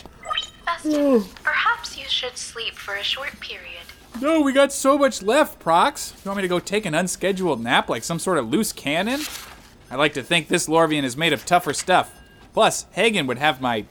Festin, 0.64 1.22
perhaps 1.44 1.98
you 1.98 2.06
should 2.08 2.38
sleep 2.38 2.76
for 2.76 2.94
a 2.94 3.04
short 3.04 3.38
period. 3.40 3.82
No, 4.22 4.40
we 4.40 4.54
got 4.54 4.72
so 4.72 4.96
much 4.96 5.20
left, 5.20 5.58
Prox. 5.58 6.14
You 6.24 6.30
want 6.30 6.38
me 6.38 6.42
to 6.44 6.48
go 6.48 6.60
take 6.60 6.86
an 6.86 6.94
unscheduled 6.94 7.62
nap 7.62 7.90
like 7.90 8.04
some 8.04 8.18
sort 8.18 8.38
of 8.38 8.48
loose 8.48 8.72
cannon? 8.72 9.20
I 9.90 9.96
like 9.96 10.14
to 10.14 10.22
think 10.22 10.48
this 10.48 10.66
Lorvian 10.66 11.02
is 11.02 11.14
made 11.14 11.34
of 11.34 11.44
tougher 11.44 11.74
stuff. 11.74 12.18
Plus, 12.54 12.86
Hagen 12.92 13.26
would 13.26 13.36
have 13.36 13.60
my. 13.60 13.84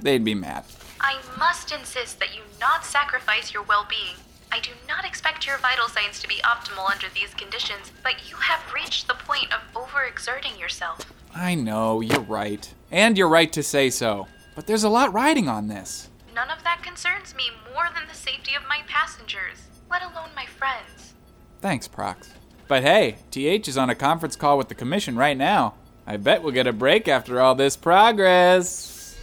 They'd 0.00 0.24
be 0.24 0.34
mad. 0.34 0.64
I 0.98 1.18
must 1.38 1.72
insist 1.72 2.18
that 2.20 2.34
you 2.34 2.40
not 2.58 2.86
sacrifice 2.86 3.52
your 3.52 3.64
well 3.64 3.86
being. 3.90 4.16
I 4.50 4.60
do 4.60 4.70
not 4.88 5.04
expect 5.04 5.46
your 5.46 5.58
vital 5.58 5.88
signs 5.88 6.18
to 6.20 6.28
be 6.28 6.36
optimal 6.36 6.90
under 6.90 7.08
these 7.14 7.34
conditions, 7.34 7.92
but 8.02 8.30
you 8.30 8.36
have 8.36 8.72
reached 8.72 9.06
the 9.06 9.16
point 9.16 9.52
of 9.52 9.60
overexerting 9.74 10.58
yourself. 10.58 11.12
I 11.38 11.54
know, 11.54 12.00
you're 12.00 12.20
right. 12.20 12.72
And 12.90 13.18
you're 13.18 13.28
right 13.28 13.52
to 13.52 13.62
say 13.62 13.90
so. 13.90 14.26
But 14.54 14.66
there's 14.66 14.84
a 14.84 14.88
lot 14.88 15.12
riding 15.12 15.50
on 15.50 15.68
this. 15.68 16.08
None 16.34 16.48
of 16.48 16.64
that 16.64 16.82
concerns 16.82 17.34
me 17.34 17.50
more 17.74 17.84
than 17.94 18.08
the 18.08 18.14
safety 18.14 18.54
of 18.54 18.62
my 18.66 18.80
passengers, 18.88 19.68
let 19.90 20.02
alone 20.02 20.30
my 20.34 20.46
friends. 20.46 21.12
Thanks, 21.60 21.88
Prox. 21.88 22.30
But 22.68 22.84
hey, 22.84 23.18
TH 23.30 23.68
is 23.68 23.76
on 23.76 23.90
a 23.90 23.94
conference 23.94 24.34
call 24.34 24.56
with 24.56 24.68
the 24.68 24.74
Commission 24.74 25.14
right 25.16 25.36
now. 25.36 25.74
I 26.06 26.16
bet 26.16 26.42
we'll 26.42 26.54
get 26.54 26.66
a 26.66 26.72
break 26.72 27.06
after 27.06 27.38
all 27.38 27.54
this 27.54 27.76
progress. 27.76 29.18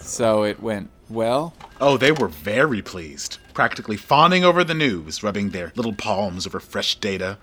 so 0.00 0.42
it 0.42 0.60
went 0.60 0.90
well? 1.08 1.54
Oh, 1.80 1.96
they 1.96 2.10
were 2.10 2.26
very 2.26 2.82
pleased, 2.82 3.38
practically 3.54 3.96
fawning 3.96 4.44
over 4.44 4.64
the 4.64 4.74
news, 4.74 5.22
rubbing 5.22 5.50
their 5.50 5.72
little 5.76 5.94
palms 5.94 6.44
over 6.44 6.58
fresh 6.58 6.96
data. 6.96 7.38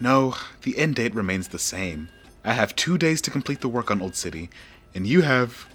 No, 0.00 0.36
the 0.62 0.78
end 0.78 0.94
date 0.94 1.14
remains 1.14 1.48
the 1.48 1.58
same. 1.58 2.08
I 2.44 2.52
have 2.52 2.76
two 2.76 2.96
days 2.98 3.20
to 3.22 3.30
complete 3.30 3.60
the 3.60 3.68
work 3.68 3.90
on 3.90 4.00
Old 4.00 4.14
City, 4.14 4.48
and 4.94 5.06
you 5.06 5.22
have. 5.22 5.66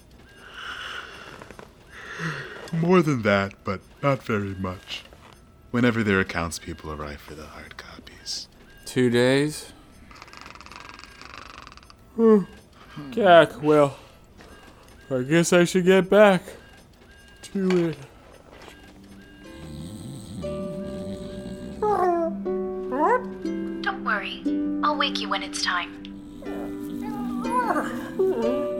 More 2.71 3.01
than 3.01 3.21
that, 3.23 3.53
but 3.63 3.81
not 4.01 4.23
very 4.23 4.55
much. 4.55 5.03
Whenever 5.71 6.03
their 6.03 6.19
accounts 6.19 6.57
people 6.57 6.91
arrive 6.91 7.19
for 7.19 7.35
the 7.35 7.45
hard 7.45 7.77
copies. 7.77 8.47
Two 8.85 9.09
days? 9.09 9.73
Jack, 13.11 13.61
well, 13.61 13.97
I 15.09 15.23
guess 15.23 15.51
I 15.51 15.63
should 15.63 15.85
get 15.85 16.09
back 16.09 16.43
to 17.43 17.89
it. 17.89 17.97
I'll 24.83 24.97
wake 24.97 25.21
you 25.21 25.29
when 25.29 25.43
it's 25.43 25.61
time. 25.63 25.91
Ah. 27.45 28.72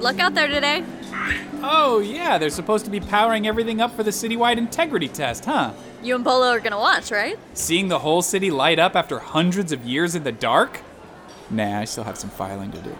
Good 0.00 0.16
luck 0.16 0.18
out 0.20 0.34
there 0.34 0.48
today. 0.48 0.82
Oh, 1.62 1.98
yeah, 1.98 2.38
they're 2.38 2.48
supposed 2.48 2.86
to 2.86 2.90
be 2.90 3.00
powering 3.00 3.46
everything 3.46 3.82
up 3.82 3.94
for 3.94 4.02
the 4.02 4.10
citywide 4.10 4.56
integrity 4.56 5.08
test, 5.08 5.44
huh? 5.44 5.74
You 6.02 6.14
and 6.14 6.24
Bolo 6.24 6.46
are 6.46 6.58
gonna 6.58 6.78
watch, 6.78 7.10
right? 7.10 7.38
Seeing 7.52 7.88
the 7.88 7.98
whole 7.98 8.22
city 8.22 8.50
light 8.50 8.78
up 8.78 8.96
after 8.96 9.18
hundreds 9.18 9.72
of 9.72 9.84
years 9.84 10.14
in 10.14 10.24
the 10.24 10.32
dark? 10.32 10.80
Nah, 11.50 11.80
I 11.80 11.84
still 11.84 12.04
have 12.04 12.16
some 12.16 12.30
filing 12.30 12.70
to 12.70 12.80
do. 12.80 12.96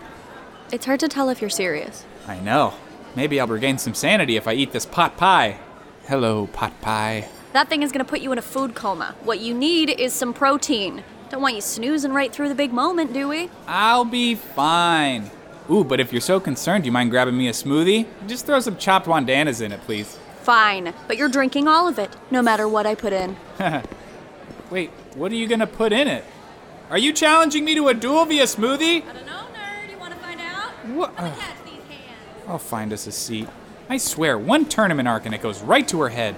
It's 0.73 0.85
hard 0.85 1.01
to 1.01 1.09
tell 1.09 1.31
if 1.31 1.41
you're 1.41 1.49
serious. 1.49 2.05
I 2.29 2.39
know. 2.39 2.75
Maybe 3.17 3.41
I'll 3.41 3.47
regain 3.47 3.79
some 3.79 3.95
sanity 3.95 4.37
if 4.37 4.47
I 4.47 4.53
eat 4.53 4.73
this 4.73 4.85
pot 4.85 5.17
pie. 5.17 5.57
Hello, 6.07 6.49
pot 6.49 6.79
pie. 6.83 7.29
That 7.55 7.71
thing 7.71 7.83
is 7.83 7.93
gonna 7.93 8.05
put 8.05 8.21
you 8.21 8.31
in 8.31 8.37
a 8.37 8.43
food 8.43 8.75
coma. 8.75 9.15
What 9.23 9.41
you 9.41 9.55
need 9.55 9.89
is 9.89 10.13
some 10.13 10.35
protein. 10.35 11.03
Don't 11.31 11.41
want 11.41 11.55
you 11.55 11.63
snoozing 11.63 12.13
right 12.13 12.31
through 12.31 12.51
the 12.51 12.55
big 12.55 12.75
moment, 12.75 13.15
do 13.15 13.27
we? 13.27 13.49
I'll 13.67 14.05
be 14.05 14.35
fine. 14.35 15.31
Ooh, 15.71 15.85
but 15.85 16.01
if 16.01 16.13
you're 16.13 16.21
so 16.21 16.41
concerned, 16.41 16.83
do 16.83 16.87
you 16.87 16.93
mind 16.93 17.11
grabbing 17.11 17.37
me 17.37 17.47
a 17.49 17.53
smoothie? 17.53 18.07
Just 18.27 18.45
throw 18.45 18.59
some 18.59 18.77
chopped 18.77 19.07
wandanas 19.07 19.63
in 19.63 19.71
it, 19.71 19.81
please. 19.83 20.19
Fine, 20.43 20.93
but 21.07 21.17
you're 21.17 21.29
drinking 21.29 21.69
all 21.69 21.87
of 21.87 21.99
it, 21.99 22.11
no 22.31 22.43
matter 22.43 22.67
what 22.67 22.87
I 22.87 22.97
put 22.97 23.13
in. 23.13 23.37
Wait, 24.71 24.91
what 25.15 25.31
are 25.31 25.37
you 25.37 25.47
gonna 25.47 25.67
put 25.69 25.93
in 25.93 26.09
it? 26.09 26.25
Are 26.91 26.99
you 26.99 27.13
challenging 27.13 27.65
me 27.65 27.77
to 27.77 27.87
a 27.89 27.95
duel 27.95 28.25
via 28.25 28.45
smoothie? 28.45 29.07
I 29.07 29.13
don't 29.13 29.27
know, 29.27 29.45
nerd. 29.55 29.91
You 29.91 29.99
wanna 29.99 30.17
find 30.17 30.41
out? 30.41 30.71
What? 30.89 31.15
Let 31.15 31.25
me 31.25 31.31
uh, 31.31 31.35
catch 31.37 31.65
these 31.65 31.75
hands. 31.75 32.45
I'll 32.49 32.59
find 32.59 32.93
us 32.93 33.07
a 33.07 33.13
seat. 33.13 33.49
I 33.89 33.99
swear, 33.99 34.39
one 34.39 34.65
tournament 34.65 35.07
arc 35.07 35.27
and 35.27 35.35
it 35.35 35.43
goes 35.43 35.63
right 35.63 35.87
to 35.87 36.01
her 36.01 36.09
head. 36.09 36.35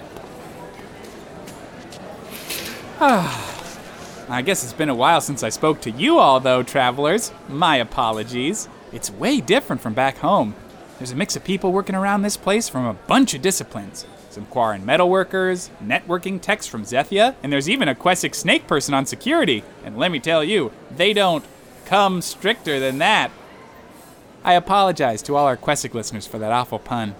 I 4.29 4.41
guess 4.43 4.63
it's 4.63 4.73
been 4.73 4.89
a 4.89 4.95
while 4.95 5.21
since 5.21 5.43
I 5.43 5.49
spoke 5.49 5.81
to 5.81 5.91
you 5.91 6.19
all, 6.19 6.39
though, 6.39 6.63
travelers. 6.63 7.31
My 7.49 7.77
apologies. 7.77 8.69
It's 8.93 9.09
way 9.09 9.41
different 9.41 9.81
from 9.81 9.93
back 9.93 10.17
home. 10.17 10.53
There's 10.99 11.11
a 11.11 11.15
mix 11.15 11.35
of 11.35 11.43
people 11.43 11.71
working 11.71 11.95
around 11.95 12.21
this 12.21 12.37
place 12.37 12.69
from 12.69 12.85
a 12.85 12.93
bunch 12.93 13.33
of 13.33 13.41
disciplines. 13.41 14.05
Some 14.29 14.45
Quarren 14.45 14.83
metalworkers, 14.83 15.69
networking 15.83 16.39
techs 16.39 16.67
from 16.67 16.83
Zethia, 16.83 17.35
and 17.41 17.51
there's 17.51 17.69
even 17.69 17.87
a 17.87 17.95
Quesic 17.95 18.35
snake 18.35 18.67
person 18.67 18.93
on 18.93 19.05
security. 19.05 19.63
And 19.83 19.97
let 19.97 20.11
me 20.11 20.19
tell 20.19 20.43
you, 20.43 20.71
they 20.95 21.11
don't 21.11 21.43
come 21.85 22.21
stricter 22.21 22.79
than 22.79 22.99
that. 22.99 23.31
I 24.43 24.53
apologize 24.53 25.21
to 25.23 25.35
all 25.35 25.47
our 25.47 25.57
Quesic 25.57 25.93
listeners 25.93 26.27
for 26.27 26.37
that 26.37 26.51
awful 26.51 26.79
pun. 26.79 27.15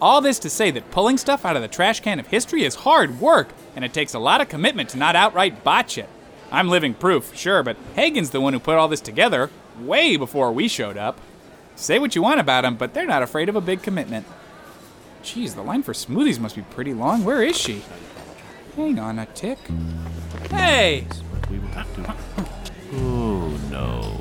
All 0.00 0.20
this 0.20 0.38
to 0.40 0.50
say 0.50 0.70
that 0.70 0.92
pulling 0.92 1.18
stuff 1.18 1.44
out 1.44 1.56
of 1.56 1.62
the 1.62 1.68
trash 1.68 2.00
can 2.00 2.20
of 2.20 2.28
history 2.28 2.64
is 2.64 2.76
hard 2.76 3.20
work, 3.20 3.48
and 3.74 3.84
it 3.84 3.92
takes 3.92 4.14
a 4.14 4.20
lot 4.20 4.40
of 4.40 4.48
commitment 4.48 4.90
to 4.90 4.98
not 4.98 5.16
outright 5.16 5.64
botch 5.64 5.98
it. 5.98 6.08
I'm 6.52 6.68
living 6.68 6.94
proof, 6.94 7.36
sure, 7.36 7.62
but 7.62 7.76
Hagen's 7.94 8.30
the 8.30 8.40
one 8.40 8.52
who 8.52 8.60
put 8.60 8.76
all 8.76 8.88
this 8.88 9.00
together, 9.00 9.50
way 9.80 10.16
before 10.16 10.52
we 10.52 10.68
showed 10.68 10.96
up. 10.96 11.20
Say 11.76 11.98
what 11.98 12.14
you 12.14 12.22
want 12.22 12.40
about 12.40 12.62
them, 12.62 12.76
but 12.76 12.94
they're 12.94 13.06
not 13.06 13.22
afraid 13.22 13.48
of 13.48 13.56
a 13.56 13.60
big 13.60 13.82
commitment. 13.82 14.26
Geez, 15.22 15.54
the 15.54 15.62
line 15.62 15.82
for 15.82 15.92
smoothies 15.92 16.38
must 16.40 16.56
be 16.56 16.62
pretty 16.62 16.94
long. 16.94 17.24
Where 17.24 17.42
is 17.42 17.56
she? 17.56 17.82
Hang 18.76 18.98
on 18.98 19.18
a 19.18 19.26
tick. 19.26 19.58
Hey! 20.50 21.06
Oh 22.92 23.58
no. 23.70 24.18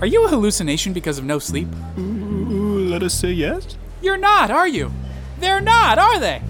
Are 0.00 0.06
you 0.06 0.24
a 0.24 0.28
hallucination 0.28 0.92
because 0.92 1.18
of 1.18 1.24
no 1.24 1.38
sleep? 1.38 1.68
Let 1.96 3.02
us 3.02 3.12
say 3.14 3.32
yes? 3.32 3.76
You're 4.00 4.16
not, 4.16 4.50
are 4.50 4.66
you? 4.66 4.90
They're 5.38 5.60
not, 5.60 5.98
are 5.98 6.18
they? 6.18 6.42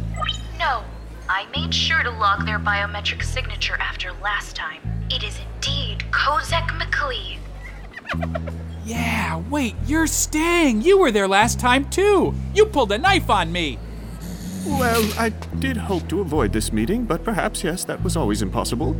No, 0.59 0.85
I 1.29 1.47
made 1.55 1.75
sure 1.75 2.03
to 2.05 2.11
log 2.11 2.47
their 2.47 2.61
biometric 2.61 3.25
signature 3.25 3.77
after 3.81 4.13
last 4.23 4.55
time. 4.55 4.81
It 5.11 5.25
is 5.25 5.37
indeed 5.57 6.05
Kozek 6.13 6.69
McLee. 6.79 7.40
Yeah, 8.85 9.43
wait, 9.51 9.75
you're 9.87 10.07
staying. 10.07 10.83
You 10.83 10.99
were 10.99 11.13
there 11.13 11.29
last 11.29 11.61
time 11.61 11.89
too. 11.91 12.35
You 12.55 12.67
pulled 12.67 12.93
a 12.93 12.99
knife 12.99 13.31
on 13.31 13.53
me. 13.53 13.79
Well, 14.67 15.09
I 15.19 15.31
did 15.59 15.77
hope 15.77 16.09
to 16.09 16.21
avoid 16.21 16.53
this 16.53 16.73
meeting, 16.73 17.05
but 17.05 17.25
perhaps, 17.25 17.65
yes, 17.65 17.85
that 17.85 18.03
was 18.03 18.17
always 18.17 18.43
impossible. 18.43 18.95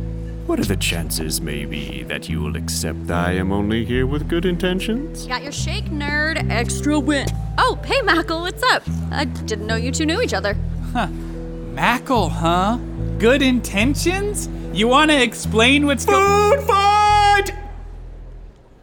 What 0.47 0.59
are 0.59 0.65
the 0.65 0.75
chances, 0.75 1.39
maybe, 1.39 2.03
that 2.03 2.27
you 2.27 2.41
will 2.41 2.55
accept 2.55 3.11
I 3.11 3.33
am 3.33 3.51
only 3.51 3.85
here 3.85 4.07
with 4.07 4.27
good 4.27 4.45
intentions? 4.45 5.27
Got 5.27 5.43
your 5.43 5.51
shake, 5.51 5.85
nerd. 5.85 6.49
Extra 6.49 6.99
win. 6.99 7.27
Oh, 7.57 7.79
hey, 7.85 8.01
Mackle, 8.01 8.41
what's 8.41 8.63
up? 8.63 8.83
I 9.11 9.25
didn't 9.25 9.67
know 9.67 9.75
you 9.75 9.91
two 9.91 10.05
knew 10.05 10.21
each 10.21 10.33
other. 10.33 10.55
Huh. 10.93 11.07
Mackle, 11.07 12.29
huh? 12.29 12.77
Good 13.19 13.41
intentions? 13.41 14.49
You 14.73 14.87
want 14.87 15.11
to 15.11 15.21
explain 15.21 15.85
what's 15.85 16.05
Food 16.05 16.61
fight! 16.61 17.00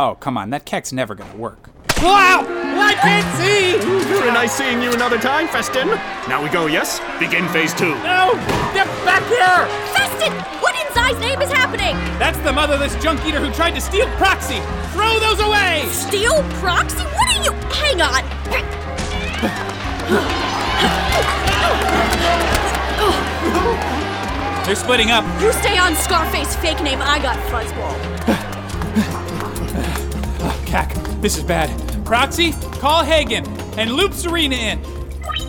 Oh, 0.01 0.15
come 0.15 0.39
on, 0.39 0.51
that 0.51 0.65
kek's 0.65 0.93
never 0.93 1.17
gonna 1.17 1.37
work. 1.37 1.71
Wow! 2.01 2.47
I 2.47 2.95
can't 2.95 3.27
see! 3.35 3.77
Very 4.07 4.31
nice 4.31 4.53
seeing 4.53 4.81
you 4.81 4.93
another 4.93 5.19
time, 5.19 5.49
Festin. 5.49 5.89
Now 6.29 6.41
we 6.41 6.49
go, 6.51 6.67
yes? 6.67 7.01
Begin 7.19 7.49
phase 7.49 7.75
two. 7.75 7.91
No! 8.07 8.31
Get 8.73 8.87
back 9.05 9.27
here! 9.27 9.67
Festin! 9.91 10.33
What 10.63 10.77
in 10.77 10.95
Zai's 10.95 11.19
name 11.19 11.43
is 11.43 11.51
happening? 11.51 11.97
That's 12.21 12.39
the 12.39 12.53
motherless 12.53 12.95
junk 13.03 13.27
eater 13.27 13.41
who 13.41 13.51
tried 13.53 13.73
to 13.73 13.81
steal 13.81 14.07
Proxy! 14.17 14.61
Throw 14.93 15.19
those 15.19 15.41
away! 15.41 15.89
Steal 15.91 16.45
proxy? 16.61 17.03
What 17.03 17.35
are 17.35 17.43
you? 17.43 17.53
Hang 17.75 18.01
on. 18.01 18.23
They're 24.65 24.77
splitting 24.77 25.11
up. 25.11 25.25
You 25.43 25.53
stay 25.55 25.77
on 25.77 25.97
Scarface 25.97 26.55
fake 26.55 26.83
name. 26.85 27.01
I 27.03 27.19
got 27.19 27.37
Fuzzball. 27.51 29.25
Cack, 30.69 30.93
this 31.23 31.39
is 31.39 31.45
bad. 31.45 31.71
Proxy, 32.05 32.53
call 32.73 33.03
Hagen 33.03 33.47
and 33.79 33.91
loop 33.91 34.13
Serena 34.13 34.55
in. 34.55 34.79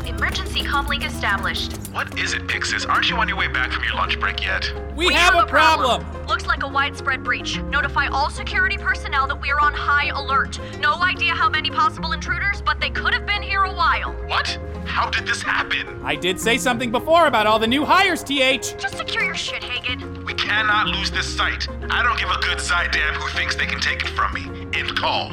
Emergency 0.08 0.62
comlink 0.62 1.06
established. 1.06 1.74
What 1.92 2.18
is 2.18 2.34
it, 2.34 2.48
Pixis? 2.48 2.88
Aren't 2.88 3.10
you 3.10 3.18
on 3.18 3.28
your 3.28 3.36
way 3.36 3.50
back 3.50 3.74
from 3.74 3.84
your 3.84 3.96
lunch 3.96 4.18
break 4.18 4.42
yet? 4.42 4.72
We, 4.96 5.14
have, 5.14 5.36
a 5.36 5.46
problem. 5.46 6.06
Looks 6.26 6.46
like 6.46 6.64
a 6.64 6.70
widespread 6.70 7.22
breach. 7.22 7.60
Notify 7.64 8.08
all 8.08 8.30
security 8.30 8.78
personnel 8.78 9.28
that 9.28 9.42
we 9.42 9.52
are 9.52 9.60
on 9.60 9.74
high 9.74 10.08
alert. 10.08 10.58
No 10.80 10.94
idea 11.02 11.34
how 11.34 11.50
many 11.50 11.70
possible 11.70 12.14
intruders, 12.14 12.62
but 12.62 12.80
they 12.80 12.90
could 12.90 13.14
have 13.14 13.26
been 13.26 13.42
here 13.42 13.64
a 13.64 13.74
while. 13.74 14.14
What? 14.26 14.58
How 14.86 15.10
did 15.10 15.28
this 15.28 15.42
happen? 15.42 16.00
I 16.02 16.16
did 16.16 16.40
say 16.40 16.58
something 16.58 16.94
before 16.94 17.28
about 17.28 17.46
all 17.46 17.60
the 17.60 17.68
new 17.68 17.84
hires, 17.84 18.24
TH. 18.24 18.78
Just 18.78 18.96
secure 18.96 19.24
your 19.24 19.36
shit, 19.36 19.66
Hagen. 19.66 20.24
We 20.24 20.34
cannot 20.34 20.88
lose 20.88 21.12
this 21.12 21.28
site. 21.36 21.68
I 21.90 22.04
don't 22.04 22.18
give 22.18 22.30
a 22.30 22.40
good 22.40 22.62
side 22.62 22.92
damn 22.92 23.16
who 23.16 23.28
thinks 23.38 23.56
they 23.58 23.66
can 23.66 23.82
take 23.82 24.02
it 24.04 24.10
from 24.12 24.34
me. 24.34 24.59
End 24.80 24.96
call. 24.96 25.32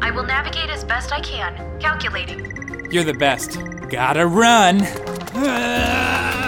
I 0.00 0.10
will 0.10 0.24
navigate 0.24 0.68
as 0.68 0.82
best 0.82 1.12
I 1.12 1.20
can. 1.20 1.54
Calculating. 1.78 2.90
You're 2.90 3.04
the 3.04 3.14
best. 3.14 3.56
Gotta 3.88 4.26
run. 4.26 4.80
Ah! 5.32 6.44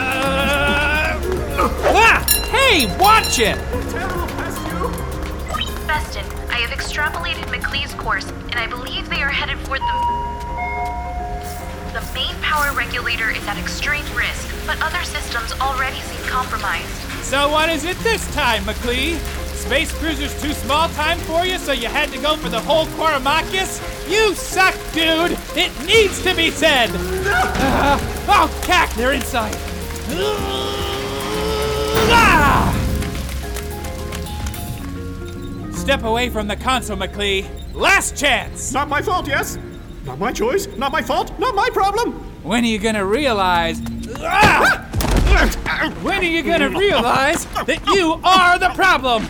Hey, 2.51 2.87
watch 2.99 3.39
it! 3.39 3.57
Festin, 5.87 6.25
I 6.51 6.59
have 6.59 6.71
extrapolated 6.71 7.47
McLee's 7.49 7.95
course, 7.95 8.29
and 8.29 8.57
I 8.57 8.67
believe 8.67 9.09
they 9.09 9.23
are 9.23 9.29
headed 9.29 9.59
for 9.61 9.79
the. 9.79 9.85
The 11.93 12.03
main 12.13 12.35
power 12.43 12.73
regulator 12.77 13.31
is 13.31 13.47
at 13.47 13.57
extreme 13.57 14.05
risk, 14.17 14.49
but 14.67 14.83
other 14.83 15.05
systems 15.05 15.53
already 15.61 16.01
seem 16.01 16.27
compromised. 16.29 16.89
So 17.23 17.49
what 17.49 17.69
is 17.69 17.85
it 17.85 17.97
this 17.99 18.27
time, 18.35 18.65
McLee? 18.65 19.21
Space 19.61 19.93
cruiser's 19.99 20.43
too 20.43 20.53
small 20.53 20.89
time 20.89 21.19
for 21.21 21.45
you, 21.45 21.59
so 21.59 21.73
you 21.73 21.87
had 21.87 22.11
to 22.11 22.19
go 22.19 22.35
for 22.37 22.49
the 22.49 22.59
whole 22.59 22.87
Quaramakis? 22.87 23.79
You 24.11 24.35
suck, 24.35 24.75
dude! 24.93 25.39
It 25.55 25.71
needs 25.87 26.23
to 26.23 26.35
be 26.35 26.51
said! 26.51 26.89
Ah, 26.93 28.01
oh, 28.29 28.63
cack, 28.65 28.93
they're 28.95 29.13
inside! 29.13 29.55
Ah! 32.11 32.77
Step 35.75 36.05
away 36.05 36.31
from 36.31 36.49
the 36.49 36.57
console, 36.57 36.97
McLee. 36.97 37.47
Last 37.75 38.17
chance! 38.17 38.73
Not 38.73 38.89
my 38.89 39.03
fault, 39.03 39.29
yes? 39.29 39.59
Not 40.05 40.19
my 40.19 40.33
choice, 40.33 40.67
not 40.79 40.91
my 40.91 41.03
fault, 41.03 41.39
not 41.39 41.55
my 41.55 41.69
problem! 41.71 42.13
When 42.43 42.65
are 42.65 42.67
you 42.67 42.79
gonna 42.79 43.05
realize? 43.05 43.81
Ah! 44.19 44.87
When 45.81 46.21
are 46.21 46.25
you 46.25 46.43
gonna 46.43 46.69
realize 46.69 47.47
that 47.47 47.87
you 47.87 48.21
are 48.23 48.59
the 48.59 48.69
problem? 48.75 49.27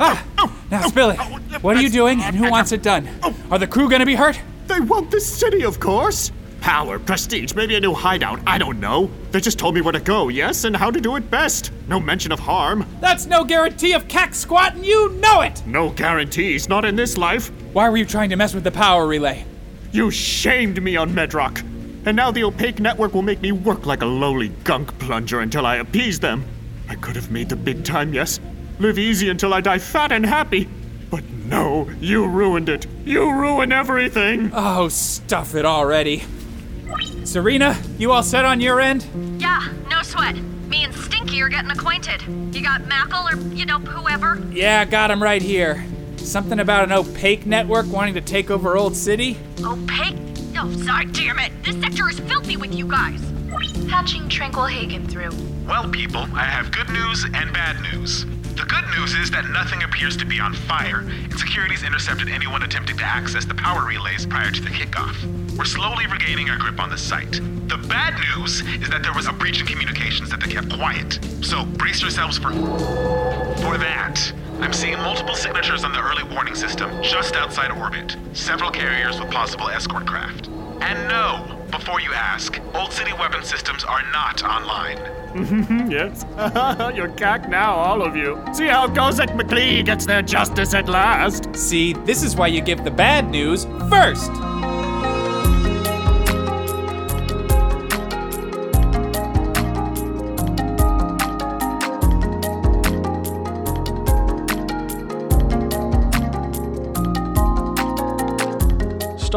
Ah, 0.00 0.60
now, 0.70 0.82
spill 0.88 1.10
it. 1.10 1.18
What 1.62 1.76
are 1.76 1.80
you 1.80 1.88
doing 1.88 2.20
and 2.20 2.34
who 2.34 2.50
wants 2.50 2.72
it 2.72 2.82
done? 2.82 3.08
Are 3.50 3.58
the 3.58 3.66
crew 3.66 3.88
gonna 3.88 4.06
be 4.06 4.16
hurt? 4.16 4.40
They 4.66 4.80
want 4.80 5.12
this 5.12 5.24
city, 5.24 5.62
of 5.64 5.78
course! 5.78 6.32
Power, 6.60 6.98
prestige, 6.98 7.54
maybe 7.54 7.76
a 7.76 7.80
new 7.80 7.94
hideout, 7.94 8.40
I 8.44 8.58
don't 8.58 8.80
know. 8.80 9.08
They 9.30 9.40
just 9.40 9.58
told 9.58 9.76
me 9.76 9.82
where 9.82 9.92
to 9.92 10.00
go, 10.00 10.28
yes, 10.28 10.64
and 10.64 10.76
how 10.76 10.90
to 10.90 11.00
do 11.00 11.14
it 11.14 11.30
best. 11.30 11.70
No 11.86 12.00
mention 12.00 12.32
of 12.32 12.40
harm. 12.40 12.84
That's 13.00 13.26
no 13.26 13.44
guarantee 13.44 13.92
of 13.92 14.08
cack 14.08 14.34
squat, 14.34 14.74
and 14.74 14.84
you 14.84 15.10
know 15.14 15.42
it! 15.42 15.64
No 15.64 15.90
guarantees, 15.90 16.68
not 16.68 16.84
in 16.84 16.96
this 16.96 17.16
life. 17.16 17.52
Why 17.72 17.88
were 17.88 17.96
you 17.96 18.04
trying 18.04 18.30
to 18.30 18.36
mess 18.36 18.52
with 18.52 18.64
the 18.64 18.72
power 18.72 19.06
relay? 19.06 19.44
You 19.92 20.10
shamed 20.10 20.82
me 20.82 20.96
on 20.96 21.10
Medrock. 21.12 21.64
And 22.08 22.16
now 22.16 22.30
the 22.30 22.44
opaque 22.44 22.80
network 22.80 23.12
will 23.12 23.20
make 23.20 23.42
me 23.42 23.52
work 23.52 23.84
like 23.84 24.00
a 24.00 24.06
lowly 24.06 24.48
gunk 24.64 24.98
plunger 24.98 25.40
until 25.40 25.66
I 25.66 25.76
appease 25.76 26.18
them. 26.18 26.42
I 26.88 26.94
could 26.94 27.16
have 27.16 27.30
made 27.30 27.50
the 27.50 27.56
big 27.56 27.84
time, 27.84 28.14
yes. 28.14 28.40
Live 28.78 28.98
easy 28.98 29.28
until 29.28 29.52
I 29.52 29.60
die 29.60 29.76
fat 29.76 30.10
and 30.10 30.24
happy. 30.24 30.70
But 31.10 31.22
no, 31.28 31.86
you 32.00 32.26
ruined 32.26 32.70
it. 32.70 32.86
You 33.04 33.30
ruin 33.30 33.72
everything. 33.72 34.50
Oh, 34.54 34.88
stuff 34.88 35.54
it 35.54 35.66
already. 35.66 36.24
Serena, 37.24 37.78
you 37.98 38.10
all 38.10 38.22
set 38.22 38.46
on 38.46 38.62
your 38.62 38.80
end? 38.80 39.06
Yeah, 39.38 39.68
no 39.90 40.00
sweat. 40.00 40.34
Me 40.34 40.84
and 40.84 40.94
Stinky 40.94 41.42
are 41.42 41.50
getting 41.50 41.70
acquainted. 41.70 42.22
You 42.54 42.62
got 42.62 42.86
Mackle 42.86 43.28
or, 43.28 43.36
you 43.54 43.66
know, 43.66 43.80
whoever? 43.80 44.42
Yeah, 44.50 44.86
got 44.86 45.10
him 45.10 45.22
right 45.22 45.42
here. 45.42 45.84
Something 46.16 46.58
about 46.58 46.84
an 46.84 46.92
opaque 46.92 47.44
network 47.44 47.86
wanting 47.86 48.14
to 48.14 48.22
take 48.22 48.50
over 48.50 48.78
Old 48.78 48.96
City? 48.96 49.36
Opaque? 49.62 50.16
Oh, 50.60 50.72
sorry. 50.84 51.06
This 51.06 51.80
sector 51.80 52.08
is 52.08 52.18
filthy 52.18 52.56
with 52.56 52.74
you 52.74 52.88
guys. 52.88 53.20
Patching 53.88 54.28
Tranquil 54.28 54.66
Hagen 54.66 55.06
through. 55.06 55.30
Well, 55.68 55.88
people, 55.88 56.22
I 56.34 56.42
have 56.42 56.72
good 56.72 56.88
news 56.88 57.24
and 57.32 57.52
bad 57.52 57.80
news. 57.80 58.24
The 58.56 58.64
good 58.64 58.84
news 58.96 59.14
is 59.14 59.30
that 59.30 59.48
nothing 59.50 59.84
appears 59.84 60.16
to 60.16 60.26
be 60.26 60.40
on 60.40 60.54
fire, 60.54 61.00
and 61.06 61.38
security's 61.38 61.84
intercepted 61.84 62.28
anyone 62.28 62.64
attempting 62.64 62.96
to 62.96 63.04
access 63.04 63.44
the 63.44 63.54
power 63.54 63.86
relays 63.86 64.26
prior 64.26 64.50
to 64.50 64.60
the 64.60 64.70
kickoff. 64.70 65.14
We're 65.56 65.64
slowly 65.64 66.08
regaining 66.08 66.50
our 66.50 66.58
grip 66.58 66.80
on 66.80 66.90
the 66.90 66.98
site. 66.98 67.40
The 67.68 67.78
bad 67.88 68.14
news 68.36 68.62
is 68.82 68.90
that 68.90 69.04
there 69.04 69.14
was 69.14 69.28
a 69.28 69.32
breach 69.32 69.60
in 69.60 69.66
communications 69.66 70.28
that 70.30 70.40
they 70.40 70.50
kept 70.50 70.72
quiet. 70.72 71.20
So 71.40 71.66
brace 71.66 72.02
yourselves 72.02 72.36
for 72.36 72.50
for 72.50 73.78
that. 73.78 74.32
I'm 74.60 74.72
seeing 74.72 74.98
multiple 74.98 75.36
signatures 75.36 75.84
on 75.84 75.92
the 75.92 76.00
early 76.00 76.24
warning 76.24 76.54
system 76.54 76.90
just 77.02 77.36
outside 77.36 77.70
orbit. 77.70 78.16
Several 78.32 78.70
carriers 78.70 79.20
with 79.20 79.30
possible 79.30 79.68
escort 79.68 80.06
craft. 80.06 80.48
And 80.80 81.08
no, 81.08 81.64
before 81.70 82.00
you 82.00 82.12
ask, 82.12 82.60
Old 82.74 82.92
City 82.92 83.12
weapon 83.12 83.44
systems 83.44 83.84
are 83.84 84.02
not 84.12 84.42
online. 84.42 84.98
yes. 85.90 86.24
You're 86.96 87.10
cack 87.10 87.48
now, 87.48 87.72
all 87.74 88.02
of 88.02 88.16
you. 88.16 88.42
See 88.52 88.66
how 88.66 88.88
Gozek 88.88 89.28
McLee 89.38 89.84
gets 89.84 90.06
their 90.06 90.22
justice 90.22 90.74
at 90.74 90.88
last. 90.88 91.54
See, 91.54 91.92
this 91.92 92.24
is 92.24 92.34
why 92.34 92.48
you 92.48 92.60
give 92.60 92.82
the 92.82 92.90
bad 92.90 93.30
news 93.30 93.64
first. 93.88 94.32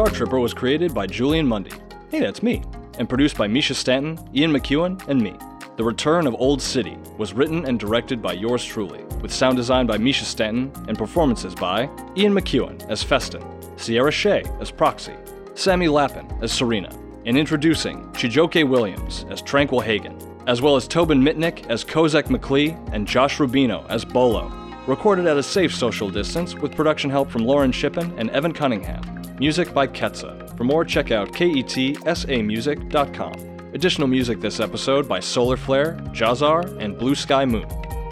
Star 0.02 0.14
Tripper 0.16 0.40
was 0.40 0.52
created 0.52 0.92
by 0.92 1.06
Julian 1.06 1.46
Mundy. 1.46 1.70
Hey, 2.10 2.18
that's 2.18 2.42
me. 2.42 2.64
And 2.98 3.08
produced 3.08 3.38
by 3.38 3.46
Misha 3.46 3.72
Stanton, 3.72 4.18
Ian 4.34 4.50
McEwen, 4.50 5.00
and 5.06 5.22
me. 5.22 5.36
The 5.76 5.84
Return 5.84 6.26
of 6.26 6.34
Old 6.40 6.60
City 6.60 6.98
was 7.18 7.34
written 7.34 7.64
and 7.66 7.78
directed 7.78 8.20
by 8.20 8.32
yours 8.32 8.64
truly, 8.64 9.04
with 9.20 9.32
sound 9.32 9.56
design 9.56 9.86
by 9.86 9.98
Misha 9.98 10.24
Stanton 10.24 10.72
and 10.88 10.98
performances 10.98 11.54
by 11.54 11.88
Ian 12.16 12.34
McEwen 12.34 12.84
as 12.90 13.00
Festin, 13.00 13.44
Sierra 13.76 14.10
Shea 14.10 14.42
as 14.60 14.72
Proxy, 14.72 15.14
Sammy 15.54 15.86
Lappin 15.86 16.26
as 16.42 16.50
Serena, 16.50 16.90
and 17.24 17.38
introducing 17.38 18.02
Chijoke 18.10 18.68
Williams 18.68 19.24
as 19.30 19.40
Tranquil 19.40 19.78
Hagen, 19.78 20.18
as 20.48 20.60
well 20.60 20.74
as 20.74 20.88
Tobin 20.88 21.22
Mitnick 21.22 21.70
as 21.70 21.84
Kozak 21.84 22.24
McLee 22.24 22.76
and 22.92 23.06
Josh 23.06 23.38
Rubino 23.38 23.88
as 23.88 24.04
Bolo. 24.04 24.50
Recorded 24.88 25.28
at 25.28 25.36
a 25.36 25.44
safe 25.44 25.72
social 25.72 26.10
distance 26.10 26.56
with 26.56 26.74
production 26.74 27.08
help 27.08 27.30
from 27.30 27.44
Lauren 27.44 27.70
Shippen 27.70 28.12
and 28.18 28.30
Evan 28.30 28.52
Cunningham. 28.52 29.21
Music 29.42 29.74
by 29.74 29.88
Ketza. 29.88 30.56
For 30.56 30.62
more, 30.62 30.84
check 30.84 31.10
out 31.10 31.32
ketsamusic.com. 31.32 33.32
Additional 33.74 34.06
music 34.06 34.40
this 34.40 34.60
episode 34.60 35.08
by 35.08 35.18
Solar 35.18 35.56
Flare, 35.56 35.94
Jazar, 36.12 36.80
and 36.80 36.96
Blue 36.96 37.16
Sky 37.16 37.44
Moon. 37.44 37.66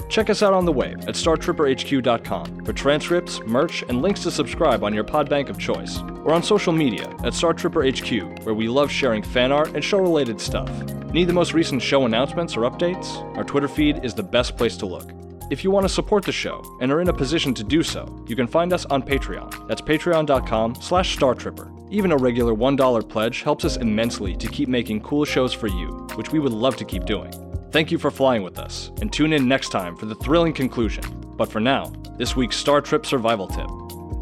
Check 0.09 0.29
us 0.29 0.43
out 0.43 0.53
on 0.53 0.65
the 0.65 0.73
web 0.73 1.03
at 1.03 1.15
StarTripperHQ.com 1.15 2.65
for 2.65 2.73
transcripts, 2.73 3.39
merch, 3.47 3.83
and 3.83 4.03
links 4.03 4.25
to 4.25 4.33
subscribe 4.33 4.83
on 4.83 4.93
your 4.93 5.05
podbank 5.05 5.51
of 5.51 5.57
choice, 5.57 6.01
or 6.25 6.33
on 6.33 6.43
social 6.43 6.73
media 6.73 7.09
at 7.23 7.33
StarTripperHQ, 7.33 8.45
where 8.45 8.57
we 8.57 8.67
love 8.67 8.91
sharing 8.91 9.23
fan 9.23 9.53
art 9.53 9.77
and 9.77 9.85
show 9.85 10.01
related 10.01 10.41
stuff. 10.41 10.69
Need 11.13 11.29
the 11.29 11.33
most 11.33 11.55
recent 11.55 11.81
show 11.81 12.07
announcements 12.07 12.57
or 12.57 12.69
updates? 12.69 13.25
Our 13.37 13.45
Twitter 13.45 13.69
feed 13.69 14.05
is 14.05 14.15
the 14.15 14.25
best 14.25 14.57
place 14.57 14.77
to 14.79 14.87
look. 14.87 15.13
If 15.51 15.65
you 15.65 15.73
want 15.73 15.83
to 15.83 15.93
support 15.93 16.25
the 16.25 16.31
show 16.31 16.63
and 16.81 16.93
are 16.93 17.01
in 17.01 17.09
a 17.09 17.13
position 17.13 17.53
to 17.55 17.65
do 17.65 17.83
so, 17.83 18.25
you 18.29 18.37
can 18.37 18.47
find 18.47 18.73
us 18.73 18.87
on 18.87 19.03
Patreon. 19.03 19.67
That's 19.67 19.81
patreon.com 19.81 20.77
slash 20.77 21.19
startripper. 21.19 21.77
Even 21.91 22.13
a 22.13 22.17
regular 22.17 22.55
$1 22.55 23.09
pledge 23.09 23.43
helps 23.43 23.65
us 23.65 23.77
immensely 23.77 24.37
to 24.37 24.47
keep 24.47 24.69
making 24.69 25.01
cool 25.01 25.25
shows 25.25 25.53
for 25.53 25.67
you, 25.67 26.07
which 26.15 26.31
we 26.31 26.39
would 26.39 26.53
love 26.53 26.77
to 26.77 26.85
keep 26.85 27.05
doing. 27.05 27.33
Thank 27.73 27.91
you 27.91 27.99
for 27.99 28.13
flying 28.13 28.45
with 28.45 28.61
us, 28.61 28.93
and 29.01 29.13
tune 29.13 29.33
in 29.33 29.49
next 29.49 29.71
time 29.71 29.97
for 29.97 30.07
the 30.07 30.15
thrilling 30.15 30.53
conclusion. 30.53 31.03
But 31.37 31.51
for 31.51 31.59
now, 31.59 31.93
this 32.17 32.37
week's 32.37 32.57
Star 32.57 32.81
Trip 32.81 33.05
survival 33.05 33.49
tip. 33.49 33.67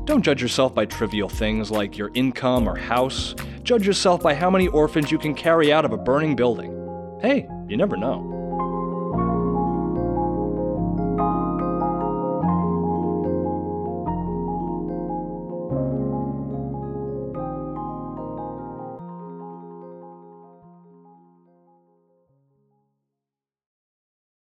Don't 0.07 0.23
judge 0.23 0.41
yourself 0.41 0.75
by 0.75 0.87
trivial 0.87 1.29
things 1.29 1.71
like 1.71 1.99
your 1.99 2.11
income 2.15 2.67
or 2.67 2.75
house. 2.75 3.35
Judge 3.65 3.87
yourself 3.87 4.23
by 4.23 4.33
how 4.33 4.49
many 4.49 4.69
orphans 4.69 5.11
you 5.11 5.19
can 5.19 5.35
carry 5.35 5.75
out 5.75 5.85
of 5.85 5.93
a 5.93 5.99
burning 5.99 6.35
building. 6.35 6.73
Hey, 7.21 7.47
you 7.69 7.77
never 7.77 7.99
know. 7.99 8.38